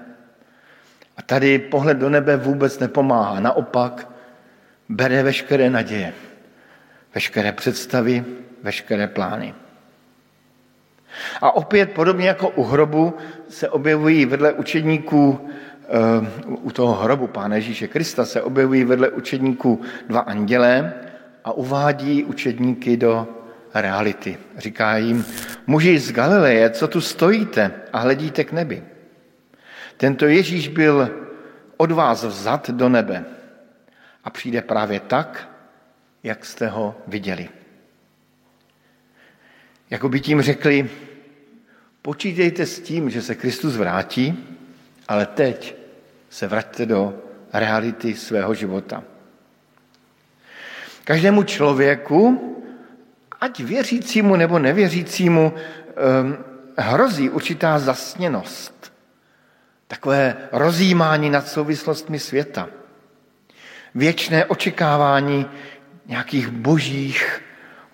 A 1.17 1.21
tady 1.21 1.59
pohled 1.59 1.97
do 1.97 2.09
nebe 2.09 2.37
vůbec 2.37 2.79
nepomáhá. 2.79 3.39
Naopak 3.39 4.07
bere 4.89 5.23
veškeré 5.23 5.69
naděje, 5.69 6.13
veškeré 7.13 7.51
představy, 7.51 8.25
veškeré 8.63 9.07
plány. 9.07 9.53
A 11.41 11.55
opět, 11.55 11.91
podobně 11.91 12.27
jako 12.27 12.49
u 12.49 12.63
hrobu, 12.63 13.17
se 13.49 13.69
objevují 13.69 14.25
vedle 14.25 14.53
učedníků, 14.53 15.49
eh, 15.83 15.87
u 16.45 16.71
toho 16.71 16.93
hrobu 16.93 17.27
Pána 17.27 17.55
Ježíše 17.55 17.87
Krista 17.87 18.25
se 18.25 18.41
objevují 18.41 18.83
vedle 18.83 19.09
učedníků 19.09 19.81
dva 20.07 20.19
andělé 20.19 20.93
a 21.43 21.51
uvádí 21.51 22.23
učedníky 22.23 22.97
do 22.97 23.27
reality. 23.73 24.37
Říká 24.57 24.97
jim, 24.97 25.25
muži 25.67 25.99
z 25.99 26.11
Galileje, 26.11 26.69
co 26.69 26.87
tu 26.87 27.01
stojíte 27.01 27.71
a 27.93 27.99
hledíte 27.99 28.43
k 28.43 28.51
nebi? 28.51 28.83
Tento 29.97 30.25
Ježíš 30.25 30.67
byl 30.67 31.09
od 31.77 31.91
vás 31.91 32.23
vzat 32.23 32.69
do 32.69 32.89
nebe 32.89 33.25
a 34.23 34.29
přijde 34.29 34.61
právě 34.61 34.99
tak, 34.99 35.49
jak 36.23 36.45
jste 36.45 36.67
ho 36.67 36.95
viděli. 37.07 37.58
Jako 39.89 40.09
by 40.09 40.19
tím 40.19 40.41
řekli, 40.41 40.89
počítejte 42.01 42.65
s 42.65 42.79
tím, 42.79 43.09
že 43.09 43.21
se 43.21 43.35
Kristus 43.35 43.75
vrátí, 43.75 44.45
ale 45.07 45.25
teď 45.25 45.75
se 46.29 46.47
vraťte 46.47 46.85
do 46.85 47.13
reality 47.53 48.15
svého 48.15 48.53
života. 48.53 49.03
Každému 51.03 51.43
člověku, 51.43 52.45
ať 53.41 53.59
věřícímu 53.59 54.35
nebo 54.35 54.59
nevěřícímu, 54.59 55.53
ehm, 55.95 56.37
hrozí 56.77 57.29
určitá 57.29 57.79
zasněnost. 57.79 58.93
Takové 59.87 60.37
rozjímání 60.51 61.29
nad 61.29 61.47
souvislostmi 61.47 62.19
světa. 62.19 62.69
Věčné 63.95 64.45
očekávání 64.45 65.45
nějakých 66.05 66.47
božích 66.47 67.41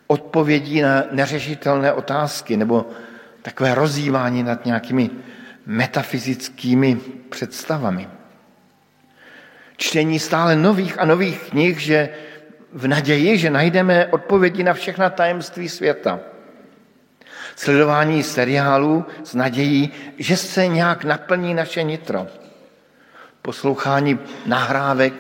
odpovědí 0.08 0.82
na 0.82 1.04
neřešitelné 1.12 1.94
otázky 1.94 2.58
nebo 2.58 2.86
takové 3.42 3.76
rozývání 3.76 4.44
nad 4.44 4.66
nějakými 4.66 5.10
metafyzickými 5.66 6.96
představami. 7.30 8.10
Čtení 9.78 10.20
stále 10.20 10.56
nových 10.56 11.00
a 11.00 11.06
nových 11.06 11.50
knih, 11.50 11.80
že 11.80 12.10
v 12.74 12.88
naději, 12.88 13.38
že 13.38 13.50
najdeme 13.50 14.08
odpovědi 14.08 14.64
na 14.64 14.74
všechna 14.74 15.10
tajemství 15.10 15.70
světa. 15.70 16.20
Sledování 17.56 18.24
seriálů 18.24 19.06
s 19.24 19.36
nadějí, 19.36 19.92
že 20.18 20.38
se 20.38 20.68
nějak 20.68 21.04
naplní 21.04 21.54
naše 21.54 21.84
nitro. 21.84 22.28
Poslouchání 23.42 24.20
nahrávek 24.46 25.14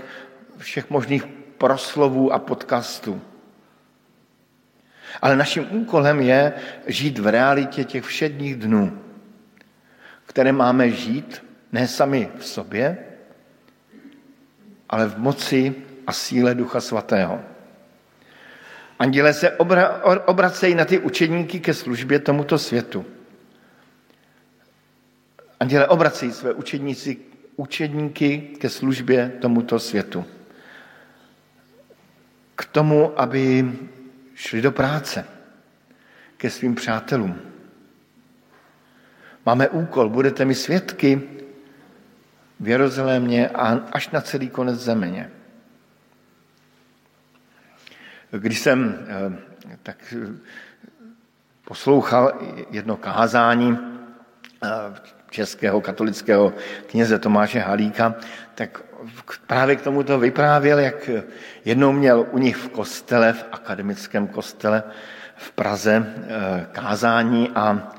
všech 0.57 0.89
možných 0.89 1.25
proslovů 1.57 2.33
a 2.33 2.39
podcastů. 2.39 3.21
Ale 5.21 5.35
naším 5.35 5.67
úkolem 5.69 6.19
je 6.21 6.53
žít 6.87 7.19
v 7.19 7.27
realitě 7.27 7.83
těch 7.83 8.03
všedních 8.03 8.55
dnů, 8.55 8.99
které 10.25 10.51
máme 10.51 10.89
žít 10.89 11.43
ne 11.71 11.87
sami 11.87 12.29
v 12.37 12.45
sobě, 12.45 12.97
ale 14.89 15.07
v 15.07 15.17
moci 15.17 15.75
a 16.07 16.11
síle 16.11 16.55
Ducha 16.55 16.81
Svatého. 16.81 17.41
Anděle 18.99 19.33
se 19.33 19.51
obra, 19.51 20.01
obracejí 20.25 20.75
na 20.75 20.85
ty 20.85 20.99
učeníky 20.99 21.59
ke 21.59 21.73
službě 21.73 22.19
tomuto 22.19 22.57
světu. 22.57 23.05
Anděle, 25.59 25.87
obrací 25.87 26.31
své 26.31 26.53
učedníci, 26.53 27.17
učedníky 27.55 28.37
ke 28.59 28.69
službě 28.69 29.31
tomuto 29.41 29.79
světu. 29.79 30.25
K 32.55 32.65
tomu, 32.65 33.19
aby 33.19 33.71
šli 34.35 34.61
do 34.61 34.71
práce, 34.71 35.25
ke 36.37 36.49
svým 36.49 36.75
přátelům. 36.75 37.41
Máme 39.45 39.69
úkol, 39.69 40.09
budete 40.09 40.45
mi 40.45 40.55
svědky 40.55 41.21
v 42.59 42.67
Jeruzalémě 42.67 43.49
a 43.49 43.67
až 43.91 44.09
na 44.09 44.21
celý 44.21 44.49
konec 44.49 44.79
země. 44.79 45.31
Když 48.31 48.59
jsem 48.59 49.07
eh, 49.07 49.75
tak 49.83 50.13
eh, 50.17 50.33
poslouchal 51.65 52.33
jedno 52.71 52.97
kázání 52.97 53.79
eh, 54.63 54.67
českého 55.29 55.81
katolického 55.81 56.53
kněze 56.87 57.19
Tomáše 57.19 57.59
Halíka, 57.59 58.15
tak 58.55 58.83
právě 59.47 59.75
k 59.75 59.81
tomuto 59.81 60.19
vyprávěl, 60.19 60.79
jak 60.79 61.09
jednou 61.65 61.91
měl 61.91 62.25
u 62.31 62.37
nich 62.37 62.57
v 62.57 62.69
kostele, 62.69 63.33
v 63.33 63.45
akademickém 63.51 64.27
kostele 64.27 64.83
v 65.35 65.51
Praze 65.51 66.13
kázání 66.71 67.49
a 67.55 67.93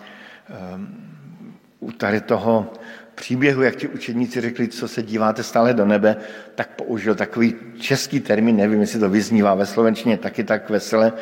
u 1.80 1.92
tady 1.92 2.20
toho 2.20 2.72
příběhu, 3.14 3.62
jak 3.62 3.76
ti 3.76 3.88
učedníci 3.88 4.40
řekli, 4.40 4.68
co 4.68 4.88
se 4.88 5.02
díváte 5.02 5.42
stále 5.42 5.74
do 5.74 5.86
nebe, 5.86 6.16
tak 6.54 6.68
použil 6.68 7.14
takový 7.14 7.54
český 7.78 8.20
termín, 8.20 8.56
nevím, 8.56 8.80
jestli 8.80 9.00
to 9.00 9.08
vyznívá 9.08 9.54
ve 9.54 9.66
slovenštině 9.66 10.18
taky 10.18 10.44
tak 10.44 10.70
vesele, 10.70 11.12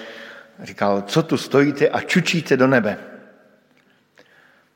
říkal, 0.62 1.02
co 1.02 1.22
tu 1.22 1.36
stojíte 1.36 1.88
a 1.88 2.00
čučíte 2.00 2.56
do 2.56 2.66
nebe. 2.66 2.98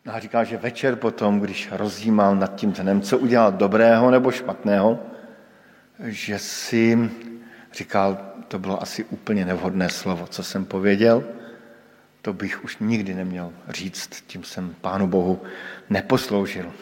A 0.09 0.21
říkal, 0.21 0.45
že 0.45 0.57
večer 0.57 0.97
potom, 0.97 1.41
když 1.41 1.69
rozjímal 1.73 2.37
nad 2.37 2.55
tím 2.55 2.73
dnem, 2.73 3.01
co 3.01 3.19
udělal 3.19 3.53
dobrého 3.53 4.11
nebo 4.11 4.31
špatného, 4.31 4.99
že 6.05 6.39
si 6.39 7.11
říkal, 7.73 8.19
to 8.49 8.59
bylo 8.59 8.83
asi 8.83 9.05
úplně 9.05 9.45
nevhodné 9.45 9.89
slovo, 9.89 10.27
co 10.27 10.43
jsem 10.43 10.65
pověděl, 10.65 11.25
to 12.23 12.33
bych 12.33 12.65
už 12.65 12.79
nikdy 12.81 13.15
neměl 13.15 13.53
říct, 13.69 14.25
tím 14.27 14.45
jsem 14.45 14.75
Pánu 14.81 15.07
Bohu 15.07 15.43
neposloužil. 15.91 16.73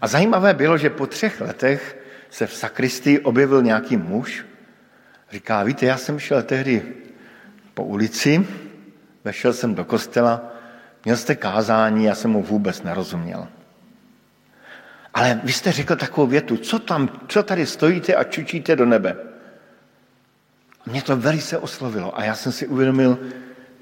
A 0.00 0.06
zajímavé 0.06 0.54
bylo, 0.54 0.78
že 0.78 0.90
po 0.90 1.06
třech 1.06 1.40
letech 1.40 1.98
se 2.30 2.46
v 2.46 2.54
sakristii 2.54 3.18
objevil 3.18 3.62
nějaký 3.62 3.96
muž. 3.96 4.46
Říká, 5.30 5.62
víte, 5.62 5.86
já 5.86 5.96
jsem 5.96 6.18
šel 6.18 6.42
tehdy 6.42 6.82
po 7.74 7.84
ulici, 7.84 8.46
vešel 9.24 9.52
jsem 9.52 9.74
do 9.74 9.84
kostela, 9.84 10.57
měl 11.04 11.16
jste 11.16 11.34
kázání, 11.34 12.04
já 12.04 12.14
jsem 12.14 12.30
mu 12.30 12.42
vůbec 12.42 12.82
nerozuměl. 12.82 13.48
Ale 15.14 15.40
vy 15.44 15.52
jste 15.52 15.72
řekl 15.72 15.96
takovou 15.96 16.26
větu, 16.26 16.56
co, 16.56 16.78
tam, 16.78 17.08
co 17.28 17.42
tady 17.42 17.66
stojíte 17.66 18.14
a 18.14 18.24
čučíte 18.24 18.76
do 18.76 18.86
nebe. 18.86 19.16
Mě 20.86 21.02
to 21.02 21.16
velice 21.16 21.58
oslovilo 21.58 22.18
a 22.18 22.24
já 22.24 22.34
jsem 22.34 22.52
si 22.52 22.66
uvědomil, 22.66 23.18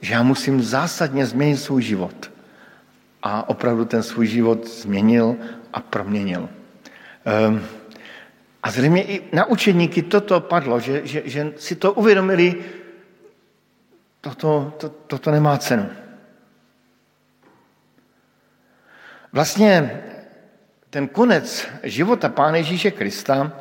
že 0.00 0.14
já 0.14 0.22
musím 0.22 0.62
zásadně 0.62 1.26
změnit 1.26 1.56
svůj 1.56 1.82
život. 1.82 2.30
A 3.22 3.48
opravdu 3.48 3.84
ten 3.84 4.02
svůj 4.02 4.26
život 4.26 4.68
změnil 4.68 5.36
a 5.72 5.80
proměnil. 5.80 6.48
Ehm, 7.24 7.64
a 8.62 8.70
zřejmě 8.70 9.02
i 9.02 9.22
na 9.32 9.44
učeníky 9.44 10.02
toto 10.02 10.40
padlo, 10.40 10.80
že, 10.80 11.06
že, 11.06 11.22
že 11.24 11.52
si 11.56 11.76
to 11.76 11.92
uvědomili, 11.92 12.54
toto, 14.20 14.74
to, 14.78 14.88
toto 14.88 15.30
nemá 15.30 15.58
cenu. 15.58 15.86
Vlastně 19.36 20.02
ten 20.90 21.08
konec 21.08 21.68
života 21.82 22.28
Pána 22.28 22.56
Ježíše 22.56 22.90
Krista 22.90 23.52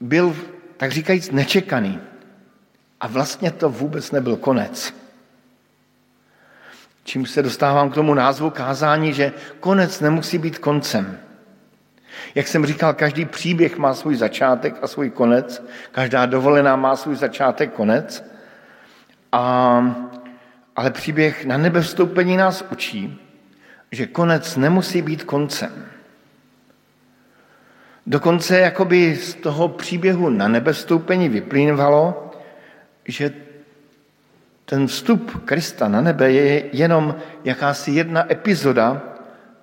byl, 0.00 0.36
tak 0.76 0.92
říkajíc, 0.92 1.30
nečekaný. 1.30 2.00
A 3.00 3.06
vlastně 3.06 3.50
to 3.50 3.70
vůbec 3.70 4.10
nebyl 4.10 4.36
konec. 4.36 4.94
Čím 7.04 7.26
se 7.26 7.42
dostávám 7.42 7.90
k 7.90 7.94
tomu 7.94 8.14
názvu 8.14 8.50
kázání, 8.50 9.12
že 9.12 9.32
konec 9.60 10.00
nemusí 10.00 10.38
být 10.38 10.58
koncem. 10.58 11.18
Jak 12.34 12.48
jsem 12.48 12.66
říkal, 12.66 12.94
každý 12.94 13.24
příběh 13.24 13.78
má 13.78 13.94
svůj 13.94 14.16
začátek 14.16 14.78
a 14.82 14.86
svůj 14.86 15.10
konec, 15.10 15.62
každá 15.92 16.26
dovolená 16.26 16.76
má 16.76 16.96
svůj 16.96 17.16
začátek, 17.16 17.72
konec. 17.72 18.24
A, 19.32 19.96
ale 20.76 20.90
příběh 20.90 21.44
na 21.44 21.56
nebe 21.56 21.80
vstoupení 21.80 22.36
nás 22.36 22.64
učí, 22.72 23.25
že 23.92 24.06
konec 24.06 24.56
nemusí 24.56 25.02
být 25.02 25.24
koncem. 25.24 25.86
Dokonce 28.06 28.58
jakoby 28.58 29.16
z 29.16 29.34
toho 29.34 29.68
příběhu 29.68 30.30
na 30.30 30.48
nebe 30.48 30.72
vstoupení 30.72 31.28
vyplývalo, 31.28 32.30
že 33.08 33.32
ten 34.64 34.86
vstup 34.86 35.44
Krista 35.44 35.88
na 35.88 36.00
nebe 36.00 36.32
je 36.32 36.76
jenom 36.76 37.14
jakási 37.44 37.90
jedna 37.90 38.32
epizoda 38.32 39.02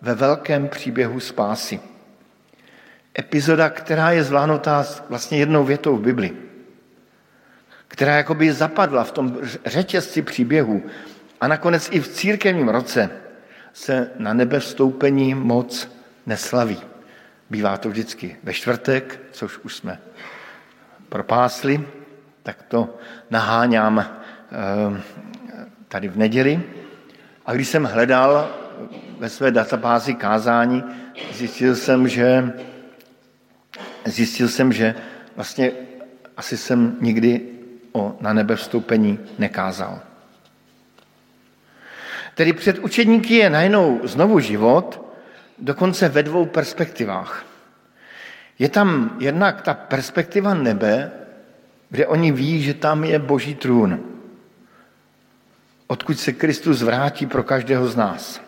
ve 0.01 0.15
velkém 0.15 0.67
příběhu 0.67 1.19
spásy. 1.19 1.79
Epizoda, 3.19 3.69
která 3.69 4.11
je 4.11 4.23
zvládnutá 4.23 4.85
vlastně 5.09 5.37
jednou 5.37 5.63
větou 5.63 5.97
v 5.97 6.01
Bibli, 6.01 6.31
která 7.87 8.15
jakoby 8.15 8.53
zapadla 8.53 9.03
v 9.03 9.11
tom 9.11 9.37
řetězci 9.65 10.21
příběhu 10.21 10.83
a 11.41 11.47
nakonec 11.47 11.89
i 11.91 11.99
v 11.99 12.07
církevním 12.07 12.69
roce 12.69 13.09
se 13.73 14.11
na 14.19 14.33
nebe 14.33 14.59
vstoupení 14.59 15.35
moc 15.35 15.89
neslaví. 16.25 16.77
Bývá 17.49 17.77
to 17.77 17.89
vždycky 17.89 18.37
ve 18.43 18.53
čtvrtek, 18.53 19.19
což 19.31 19.57
už 19.57 19.75
jsme 19.75 19.99
propásli, 21.09 21.87
tak 22.43 22.63
to 22.63 22.97
naháňám 23.29 23.99
eh, 23.99 25.01
tady 25.87 26.07
v 26.07 26.17
neděli. 26.17 26.63
A 27.45 27.53
když 27.53 27.67
jsem 27.67 27.83
hledal 27.83 28.49
ve 29.19 29.29
své 29.29 29.51
databázi 29.51 30.13
kázání, 30.13 30.83
zjistil 31.33 31.75
jsem, 31.75 32.07
že, 32.07 32.53
zjistil 34.05 34.47
jsem, 34.49 34.73
že 34.73 34.95
vlastně 35.35 35.71
asi 36.37 36.57
jsem 36.57 36.97
nikdy 37.01 37.41
o 37.91 38.17
na 38.21 38.33
nebe 38.33 38.55
vstoupení 38.55 39.19
nekázal. 39.39 40.12
Tedy 42.35 42.53
před 42.53 42.79
učedníky 42.79 43.35
je 43.35 43.49
najednou 43.49 43.99
znovu 44.03 44.39
život, 44.39 45.15
dokonce 45.59 46.09
ve 46.09 46.23
dvou 46.23 46.45
perspektivách. 46.45 47.45
Je 48.59 48.69
tam 48.69 49.17
jednak 49.19 49.61
ta 49.61 49.73
perspektiva 49.73 50.53
nebe, 50.53 51.11
kde 51.89 52.07
oni 52.07 52.31
ví, 52.31 52.63
že 52.63 52.73
tam 52.73 53.03
je 53.03 53.19
boží 53.19 53.55
trůn, 53.55 54.03
odkud 55.87 56.19
se 56.19 56.33
Kristus 56.33 56.81
vrátí 56.81 57.25
pro 57.25 57.43
každého 57.43 57.87
z 57.87 57.95
nás. 57.95 58.41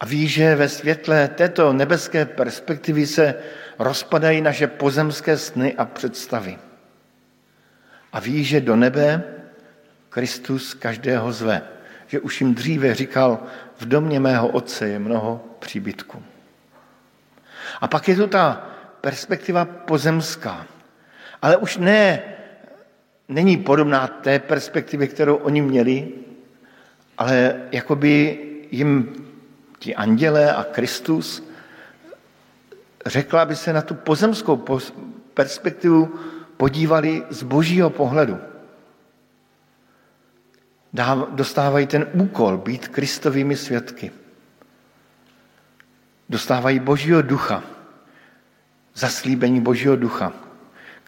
A 0.00 0.06
ví, 0.06 0.28
že 0.28 0.54
ve 0.54 0.68
světle 0.68 1.28
této 1.28 1.72
nebeské 1.72 2.24
perspektivy 2.24 3.06
se 3.06 3.34
rozpadají 3.78 4.40
naše 4.40 4.66
pozemské 4.66 5.36
sny 5.36 5.74
a 5.74 5.84
představy. 5.84 6.58
A 8.12 8.20
ví, 8.20 8.44
že 8.44 8.60
do 8.60 8.76
nebe 8.76 9.22
Kristus 10.10 10.74
každého 10.74 11.32
zve. 11.32 11.62
Že 12.06 12.20
už 12.20 12.40
jim 12.40 12.54
dříve 12.54 12.94
říkal, 12.94 13.38
v 13.78 13.84
domě 13.84 14.20
mého 14.20 14.48
otce 14.48 14.88
je 14.88 14.98
mnoho 14.98 15.44
příbytků. 15.58 16.22
A 17.80 17.88
pak 17.88 18.08
je 18.08 18.16
tu 18.16 18.26
ta 18.26 18.66
perspektiva 19.00 19.64
pozemská. 19.64 20.66
Ale 21.42 21.56
už 21.56 21.76
ne, 21.76 22.22
není 23.28 23.56
podobná 23.56 24.06
té 24.06 24.38
perspektivě, 24.38 25.06
kterou 25.06 25.36
oni 25.36 25.62
měli, 25.62 26.08
ale 27.18 27.62
jakoby 27.72 28.38
jim 28.70 29.14
ti 29.78 29.94
andělé 29.94 30.54
a 30.54 30.64
Kristus 30.64 31.48
řekla, 33.06 33.42
aby 33.42 33.56
se 33.56 33.72
na 33.72 33.82
tu 33.82 33.94
pozemskou 33.94 34.64
perspektivu 35.34 36.14
podívali 36.56 37.22
z 37.30 37.42
božího 37.42 37.90
pohledu. 37.90 38.38
Dostávají 41.30 41.86
ten 41.86 42.06
úkol 42.12 42.58
být 42.58 42.88
kristovými 42.88 43.56
svědky. 43.56 44.10
Dostávají 46.28 46.78
božího 46.80 47.22
ducha, 47.22 47.62
zaslíbení 48.94 49.60
božího 49.60 49.96
ducha 49.96 50.32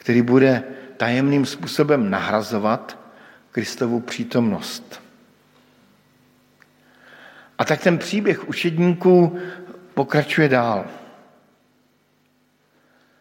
který 0.03 0.23
bude 0.23 0.63
tajemným 0.97 1.47
způsobem 1.47 2.11
nahrazovat 2.11 2.99
Kristovu 3.51 4.01
přítomnost. 4.01 5.03
A 7.59 7.65
tak 7.65 7.81
ten 7.81 7.99
příběh 7.99 8.49
učedníků 8.49 9.39
pokračuje 9.95 10.49
dál. 10.49 10.85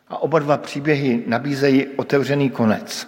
A 0.07 0.17
oba 0.17 0.39
dva 0.39 0.57
příběhy 0.57 1.23
nabízejí 1.27 1.87
otevřený 1.87 2.49
konec. 2.49 3.07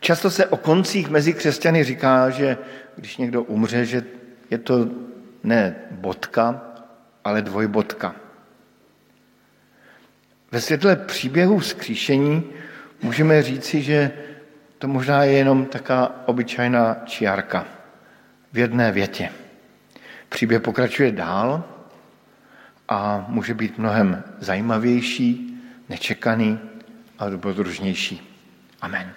Často 0.00 0.30
se 0.30 0.46
o 0.46 0.56
koncích 0.56 1.08
mezi 1.08 1.32
křesťany 1.34 1.84
říká, 1.84 2.30
že 2.30 2.58
když 2.96 3.16
někdo 3.16 3.42
umře, 3.42 3.84
že 3.84 4.04
je 4.50 4.58
to 4.58 4.88
ne 5.44 5.74
bodka, 5.90 6.62
ale 7.24 7.42
dvojbodka. 7.42 8.14
Ve 10.52 10.60
světle 10.60 10.96
příběhu 10.96 11.58
vzkříšení 11.58 12.44
můžeme 13.02 13.42
říci, 13.42 13.82
že 13.82 14.10
to 14.78 14.88
možná 14.88 15.24
je 15.24 15.32
jenom 15.32 15.66
taká 15.66 16.12
obyčejná 16.26 16.96
čiarka 17.04 17.66
v 18.52 18.58
jedné 18.58 18.92
větě. 18.92 19.28
Příběh 20.28 20.62
pokračuje 20.62 21.12
dál 21.12 21.64
a 22.88 23.24
může 23.28 23.54
být 23.54 23.78
mnohem 23.78 24.22
zajímavější, 24.38 25.60
nečekaný 25.88 26.58
a 27.18 27.28
dobrodružnější. 27.28 28.38
Amen. 28.80 29.12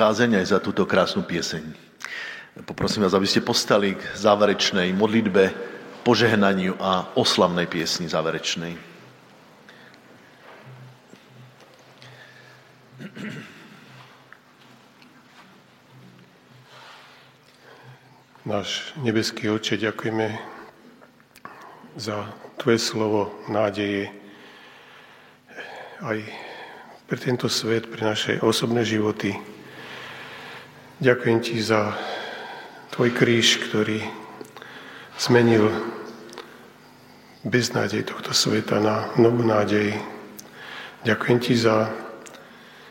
Kázeň 0.00 0.40
aj 0.40 0.56
za 0.56 0.58
túto 0.64 0.88
krásnu 0.88 1.20
pieseň. 1.20 1.60
Poprosím 2.64 3.04
vás, 3.04 3.12
aby 3.12 3.28
ste 3.28 3.44
postali 3.44 3.92
k 3.92 4.00
záverečnej 4.16 4.96
modlitbe, 4.96 5.52
požehnaniu 6.08 6.72
a 6.80 7.12
oslavnej 7.20 7.68
piesni 7.68 8.08
záverečnej. 8.08 8.80
Náš 18.48 18.96
nebeský 19.04 19.52
Oče, 19.52 19.76
ďakujeme 19.76 20.32
za 22.00 22.24
Tvoje 22.56 22.80
slovo 22.80 23.36
nádeje 23.52 24.08
aj 26.00 26.24
pre 27.04 27.20
tento 27.20 27.52
svet, 27.52 27.84
pre 27.92 28.00
naše 28.00 28.40
osobné 28.40 28.80
životy. 28.80 29.59
Ďakujem 31.00 31.40
Ti 31.40 31.56
za 31.64 31.96
Tvoj 32.92 33.16
kríž, 33.16 33.56
ktorý 33.64 34.04
zmenil 35.16 35.72
beznádej 37.40 38.04
tohto 38.04 38.36
sveta 38.36 38.84
na 38.84 39.08
novú 39.16 39.40
nádej. 39.40 39.96
Ďakujem 41.08 41.38
Ti 41.40 41.54
za 41.56 41.88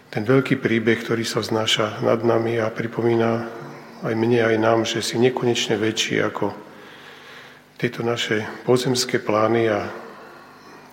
ten 0.09 0.25
veľký 0.25 0.57
príbeh, 0.57 1.05
ktorý 1.05 1.21
sa 1.21 1.37
vznáša 1.37 2.01
nad 2.01 2.25
nami 2.25 2.57
a 2.57 2.73
pripomína 2.73 3.45
aj 4.01 4.13
mne, 4.17 4.41
aj 4.41 4.57
nám, 4.57 4.89
že 4.89 5.05
si 5.05 5.21
nekonečne 5.21 5.77
väčší 5.77 6.17
ako 6.25 6.49
tieto 7.77 8.01
naše 8.01 8.41
pozemské 8.65 9.21
plány 9.21 9.69
a 9.69 9.85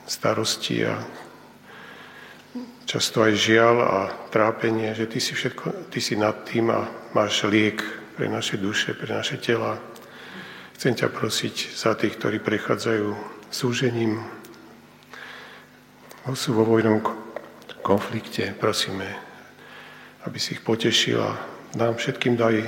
starosti 0.05 0.85
a 0.85 1.01
často 2.87 3.27
aj 3.27 3.35
žiaľ 3.35 3.77
a 3.83 3.99
trápenie, 4.31 4.95
že 4.95 5.11
ty 5.11 5.19
si, 5.19 5.35
všetko, 5.35 5.91
ty 5.91 5.99
si 5.99 6.15
nad 6.15 6.47
tým 6.47 6.71
a 6.71 6.87
máš 7.19 7.43
liek 7.51 7.83
pre 8.15 8.31
naše 8.31 8.57
duše, 8.57 8.95
pre 8.95 9.11
naše 9.11 9.43
tela. 9.43 9.77
Chcem 10.79 10.95
ťa 10.95 11.11
prosiť 11.11 11.75
za 11.75 11.99
tých, 11.99 12.15
ktorí 12.15 12.39
prechádzajú 12.39 13.11
súžením, 13.51 14.23
sú 16.31 16.55
vo 16.55 16.67
vojnom 16.67 17.03
konflikte. 17.83 18.55
Prosíme, 18.55 19.07
aby 20.27 20.39
si 20.39 20.55
ich 20.59 20.63
potešil 20.63 21.19
a 21.23 21.39
nám 21.75 21.99
všetkým 21.99 22.39
daj 22.39 22.67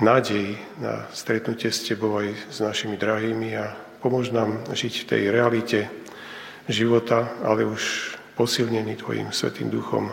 nádej 0.00 0.56
na 0.80 1.08
stretnutie 1.12 1.68
s 1.68 1.84
Tebou 1.84 2.20
aj 2.20 2.32
s 2.48 2.58
našimi 2.64 2.96
drahými 2.96 3.56
a 3.56 3.76
pomôž 4.00 4.32
nám 4.32 4.64
žiť 4.72 5.04
v 5.04 5.08
tej 5.08 5.22
realite 5.28 5.78
života, 6.68 7.28
ale 7.44 7.68
už 7.68 8.16
posilnení 8.36 8.96
Tvojim 8.96 9.32
Svetým 9.32 9.68
Duchom. 9.68 10.12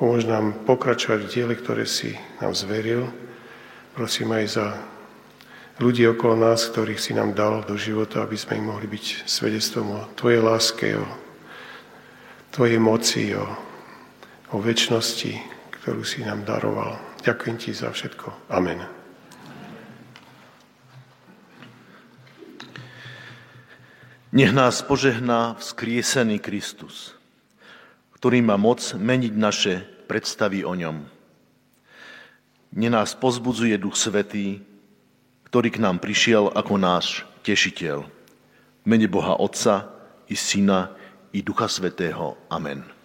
Pomôž 0.00 0.24
nám 0.24 0.64
pokračovať 0.64 1.20
v 1.24 1.30
diele, 1.32 1.54
ktoré 1.56 1.84
si 1.84 2.16
nám 2.40 2.56
zveril. 2.56 3.08
Prosím 3.92 4.32
aj 4.32 4.44
za 4.48 4.66
ľudí 5.80 6.08
okolo 6.08 6.40
nás, 6.40 6.64
ktorých 6.68 7.00
si 7.00 7.12
nám 7.12 7.36
dal 7.36 7.64
do 7.64 7.76
života, 7.76 8.24
aby 8.24 8.36
sme 8.36 8.60
im 8.60 8.72
mohli 8.72 8.88
byť 8.88 9.28
svedectvom 9.28 9.86
o 9.92 10.00
Tvojej 10.16 10.40
láske, 10.40 10.96
o 10.96 11.04
Tvojej 12.52 12.80
moci, 12.80 13.36
o, 13.36 13.44
o 14.52 14.56
väčšnosti, 14.56 15.32
ktorú 15.80 16.00
si 16.04 16.24
nám 16.24 16.48
daroval. 16.48 16.96
Ďakujem 17.20 17.56
Ti 17.60 17.70
za 17.76 17.88
všetko. 17.92 18.52
Amen. 18.52 19.00
Nech 24.30 24.54
nás 24.54 24.78
požehná 24.86 25.58
vzkriesený 25.58 26.38
Kristus, 26.38 27.18
ktorý 28.20 28.44
má 28.44 28.60
moc 28.60 28.84
meniť 28.92 29.32
naše 29.32 29.80
predstavy 30.04 30.60
o 30.60 30.76
ňom. 30.76 31.08
Nech 32.76 32.92
nás 32.92 33.16
pozbudzuje 33.16 33.80
Duch 33.80 33.96
Svetý, 33.96 34.60
ktorý 35.48 35.72
k 35.72 35.80
nám 35.80 36.04
prišiel 36.04 36.52
ako 36.52 36.76
náš 36.76 37.24
tešiteľ. 37.48 38.04
Mene 38.84 39.08
Boha 39.08 39.40
Otca 39.40 39.88
i 40.28 40.36
Syna 40.36 40.92
i 41.32 41.40
Ducha 41.40 41.66
Svetého. 41.66 42.36
Amen. 42.52 42.99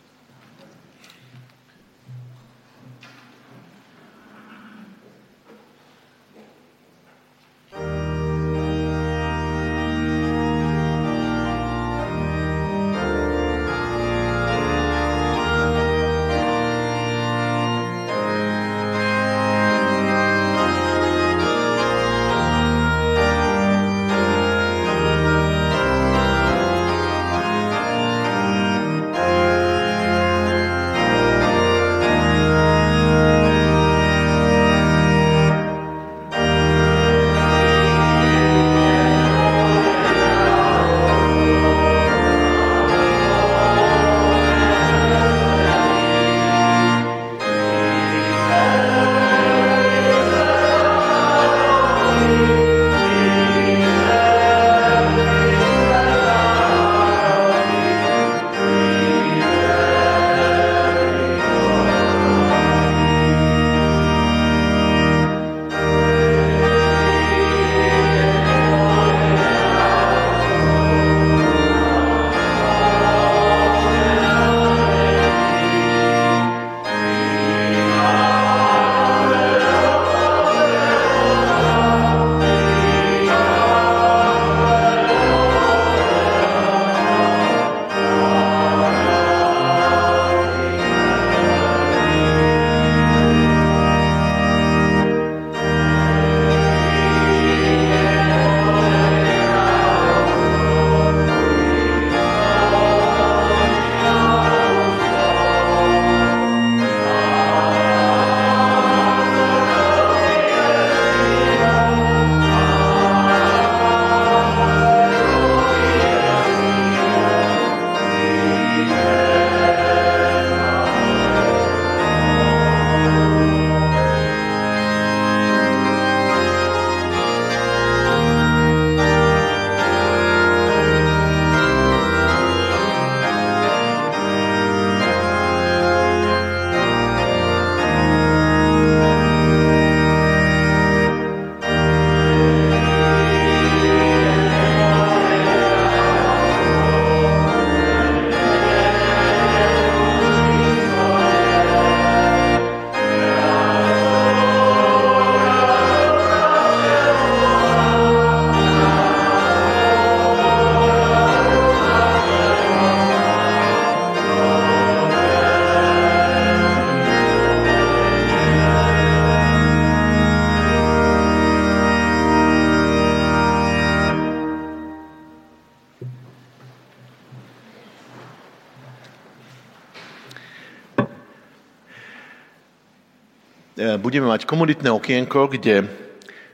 Budeme 184.06 184.30
mať 184.30 184.46
komunitné 184.46 184.94
okienko, 184.94 185.50
kde 185.50 185.82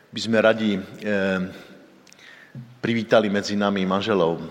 by 0.07 0.19
sme 0.23 0.39
radi 0.39 0.79
e, 0.79 0.81
privítali 2.79 3.27
medzi 3.27 3.59
nami 3.59 3.83
manželov 3.83 4.39
e, 4.39 4.43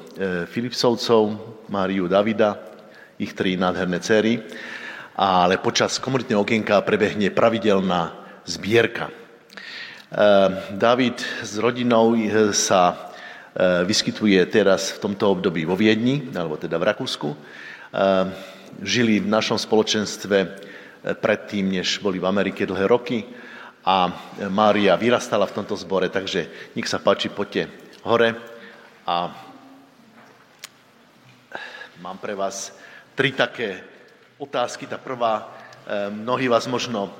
Filipsovcov, 0.44 1.32
Máriu 1.72 2.12
Davida, 2.12 2.60
ich 3.16 3.32
tri 3.32 3.56
nádherné 3.56 4.04
céry, 4.04 4.44
ale 5.16 5.56
počas 5.64 5.96
komunitného 5.96 6.44
okienka 6.44 6.76
prebehne 6.84 7.32
pravidelná 7.32 8.20
zbierka. 8.44 9.08
E, 9.08 9.14
David 10.76 11.24
s 11.40 11.56
rodinou 11.56 12.12
sa 12.52 13.08
vyskytuje 13.82 14.38
teraz 14.46 14.94
v 14.94 15.08
tomto 15.08 15.26
období 15.40 15.64
vo 15.64 15.74
Viedni, 15.74 16.28
alebo 16.36 16.54
teda 16.54 16.78
v 16.78 16.86
Rakúsku. 16.86 17.28
Žili 18.78 19.18
v 19.18 19.26
našom 19.26 19.58
spoločenstve 19.58 20.69
predtým, 21.00 21.80
než 21.80 21.98
boli 22.04 22.20
v 22.20 22.28
Amerike 22.28 22.68
dlhé 22.68 22.84
roky 22.86 23.24
a 23.84 24.12
Mária 24.52 24.96
vyrastala 24.96 25.48
v 25.48 25.56
tomto 25.56 25.76
zbore, 25.76 26.12
takže 26.12 26.72
nech 26.76 26.88
sa 26.88 27.00
páči, 27.00 27.32
poďte 27.32 27.72
hore 28.04 28.36
a 29.08 29.32
mám 32.00 32.16
pre 32.20 32.36
vás 32.36 32.76
tri 33.16 33.32
také 33.32 33.80
otázky. 34.40 34.88
Tá 34.88 34.96
prvá, 34.96 35.44
eh, 35.44 36.08
mnohí 36.08 36.48
vás 36.48 36.64
možno 36.68 37.12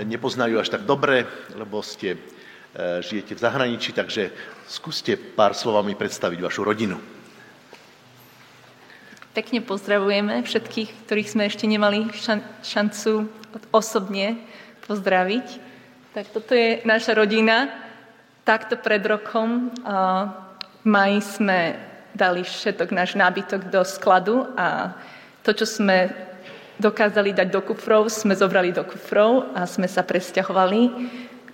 nepoznajú 0.00 0.56
až 0.56 0.72
tak 0.72 0.88
dobre, 0.88 1.28
lebo 1.52 1.84
ste, 1.84 2.16
eh, 2.16 3.00
žijete 3.04 3.36
v 3.36 3.44
zahraničí, 3.44 3.92
takže 3.92 4.32
skúste 4.64 5.16
pár 5.16 5.52
slovami 5.52 5.92
predstaviť 5.92 6.40
vašu 6.40 6.64
rodinu. 6.64 7.11
Pekne 9.32 9.64
pozdravujeme 9.64 10.44
všetkých, 10.44 11.08
ktorých 11.08 11.32
sme 11.32 11.48
ešte 11.48 11.64
nemali 11.64 12.04
šancu 12.60 13.32
osobne 13.72 14.36
pozdraviť. 14.84 15.46
Tak 16.12 16.36
toto 16.36 16.52
je 16.52 16.84
naša 16.84 17.16
rodina. 17.16 17.72
Takto 18.44 18.76
pred 18.76 19.00
rokom 19.00 19.72
v 19.72 20.84
maji 20.84 21.24
sme 21.24 21.58
dali 22.12 22.44
všetok 22.44 22.92
náš 22.92 23.16
nábytok 23.16 23.72
do 23.72 23.80
skladu 23.88 24.52
a 24.52 24.92
to, 25.40 25.56
čo 25.56 25.64
sme 25.64 26.12
dokázali 26.76 27.32
dať 27.32 27.48
do 27.48 27.64
kufrov, 27.64 28.12
sme 28.12 28.36
zobrali 28.36 28.68
do 28.68 28.84
kufrov 28.84 29.48
a 29.56 29.64
sme 29.64 29.88
sa 29.88 30.04
presťahovali 30.04 30.80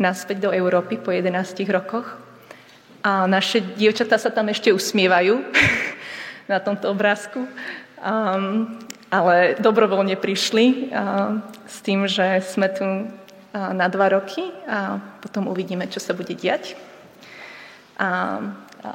naspäť 0.03 0.43
do 0.43 0.51
Európy 0.51 0.99
po 0.99 1.15
11 1.15 1.31
rokoch. 1.71 2.11
A 3.07 3.31
naše 3.31 3.63
dievčatá 3.63 4.19
sa 4.19 4.35
tam 4.35 4.51
ešte 4.51 4.75
usmievajú. 4.75 5.39
na 6.49 6.59
tomto 6.59 6.91
obrázku. 6.91 7.47
Um, 8.01 8.81
ale 9.09 9.57
dobrovoľne 9.57 10.21
prišli 10.21 10.93
s 11.65 11.77
tým, 11.81 12.05
že 12.05 12.45
sme 12.45 12.69
tu 12.69 13.09
na 13.57 13.89
dva 13.89 14.13
roky 14.13 14.53
a 14.69 15.01
potom 15.25 15.49
uvidíme, 15.49 15.89
čo 15.89 15.97
sa 15.97 16.13
bude 16.13 16.37
diať. 16.37 16.77
A, 17.97 18.39
a 18.85 18.91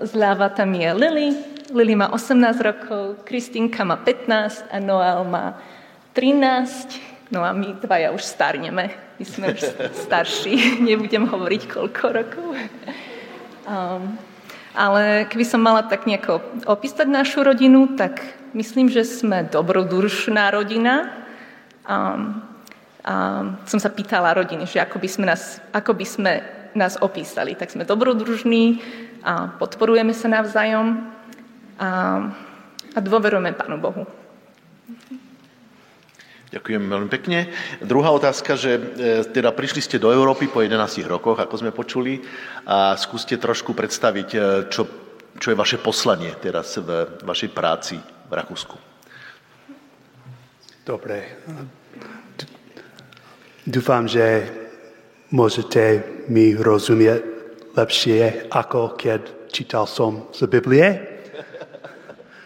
zľava 0.00 0.48
tam 0.56 0.72
je 0.72 0.88
Lily. 0.88 1.28
Lily 1.70 1.94
má 1.94 2.08
18 2.12 2.40
rokov, 2.64 3.24
Kristínka 3.28 3.84
má 3.84 4.00
15 4.00 4.72
a 4.72 4.76
Noel 4.80 5.20
má 5.28 5.60
13. 6.16 7.28
No 7.28 7.44
a 7.44 7.52
my 7.52 7.76
dvaja 7.76 8.12
už 8.16 8.24
starneme. 8.24 8.88
My 9.20 9.24
sme 9.24 9.52
už 9.52 9.60
starší. 10.08 10.80
Nebudem 10.80 11.28
hovoriť, 11.28 11.62
koľko 11.68 12.04
rokov. 12.08 12.48
Um, 13.68 14.16
ale 14.74 15.30
keby 15.30 15.44
som 15.46 15.62
mala 15.62 15.86
tak 15.86 16.04
nejako 16.04 16.42
opísať 16.66 17.06
našu 17.06 17.46
rodinu, 17.46 17.94
tak 17.94 18.20
myslím, 18.58 18.90
že 18.90 19.06
sme 19.06 19.46
dobrodružná 19.46 20.50
rodina. 20.50 21.14
Um, 21.86 22.42
a 23.04 23.44
som 23.68 23.76
sa 23.76 23.92
pýtala 23.92 24.32
rodiny, 24.32 24.64
že 24.64 24.80
ako 24.80 24.96
by 24.96 25.08
sme 25.08 25.24
nás, 25.28 25.60
ako 25.76 25.92
by 25.92 26.06
sme 26.08 26.32
nás 26.72 26.96
opísali. 26.98 27.54
Tak 27.54 27.70
sme 27.70 27.84
dobrodružní 27.84 28.80
a 29.22 29.52
podporujeme 29.60 30.16
sa 30.16 30.32
navzájom 30.32 31.04
a, 31.78 31.88
a 32.96 32.98
dôverujeme 32.98 33.52
Pánu 33.52 33.76
Bohu. 33.76 34.08
Ďakujem 36.52 36.82
veľmi 36.86 37.08
pekne. 37.08 37.50
Druhá 37.80 38.12
otázka, 38.12 38.54
že 38.54 38.76
e, 38.76 38.80
teda 39.26 39.50
prišli 39.50 39.80
ste 39.80 39.96
do 40.02 40.12
Európy 40.12 40.52
po 40.52 40.60
11 40.60 40.76
rokoch, 41.08 41.40
ako 41.40 41.54
sme 41.56 41.72
počuli, 41.74 42.20
a 42.68 42.94
skúste 43.00 43.40
trošku 43.40 43.72
predstaviť, 43.72 44.28
e, 44.34 44.38
čo, 44.68 44.82
čo 45.40 45.46
je 45.50 45.56
vaše 45.56 45.80
poslanie 45.80 46.30
teraz 46.38 46.78
v 46.78 47.20
vašej 47.24 47.50
práci 47.50 47.96
v 48.00 48.32
Rakúsku. 48.32 48.76
Dobre. 50.84 51.40
Dúfam, 53.64 54.04
že 54.04 54.44
môžete 55.32 56.04
mi 56.28 56.52
rozumieť 56.52 57.24
lepšie, 57.72 58.52
ako 58.52 58.94
keď 58.94 59.50
čítal 59.50 59.88
som 59.88 60.30
z 60.30 60.46
Biblie. 60.46 60.86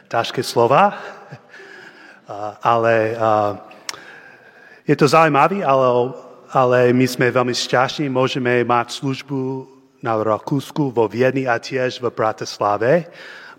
Ťažké 0.08 0.40
slova, 0.40 0.96
ale 2.64 3.18
je 4.88 4.96
to 4.96 5.04
zaujímavé, 5.04 5.60
ale, 5.60 6.16
ale 6.48 6.96
my 6.96 7.04
sme 7.04 7.28
veľmi 7.28 7.52
šťastní, 7.52 8.08
môžeme 8.08 8.64
mať 8.64 8.96
službu 8.96 9.68
na 10.00 10.16
Rakúsku 10.16 10.88
vo 10.96 11.04
Viedni 11.04 11.44
a 11.44 11.60
tiež 11.60 12.00
v 12.00 12.08
Bratislave. 12.08 13.04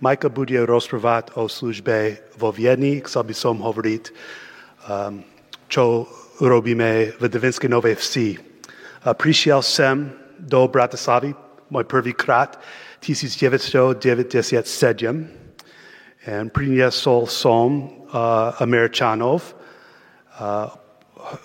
Majka 0.02 0.26
bude 0.34 0.58
rozprávať 0.66 1.38
o 1.38 1.46
službe 1.46 2.18
vo 2.34 2.50
Viedni, 2.50 3.06
chcel 3.06 3.30
by 3.30 3.36
som 3.38 3.62
hovoriť, 3.62 4.04
um, 4.90 5.22
čo 5.70 6.10
robíme 6.42 7.14
v 7.22 7.24
Devinskej 7.30 7.70
Novej 7.70 8.02
Vsi. 8.02 8.42
A 9.06 9.14
prišiel 9.14 9.62
sem 9.62 10.10
do 10.42 10.66
Bratislavy 10.66 11.38
môj 11.70 11.86
prvýkrát 11.86 12.58
1997 13.06 14.02
a 16.26 16.42
priniesol 16.50 17.30
som 17.30 17.86
uh, 17.86 18.58
Američanov. 18.58 19.54
Uh, 20.34 20.89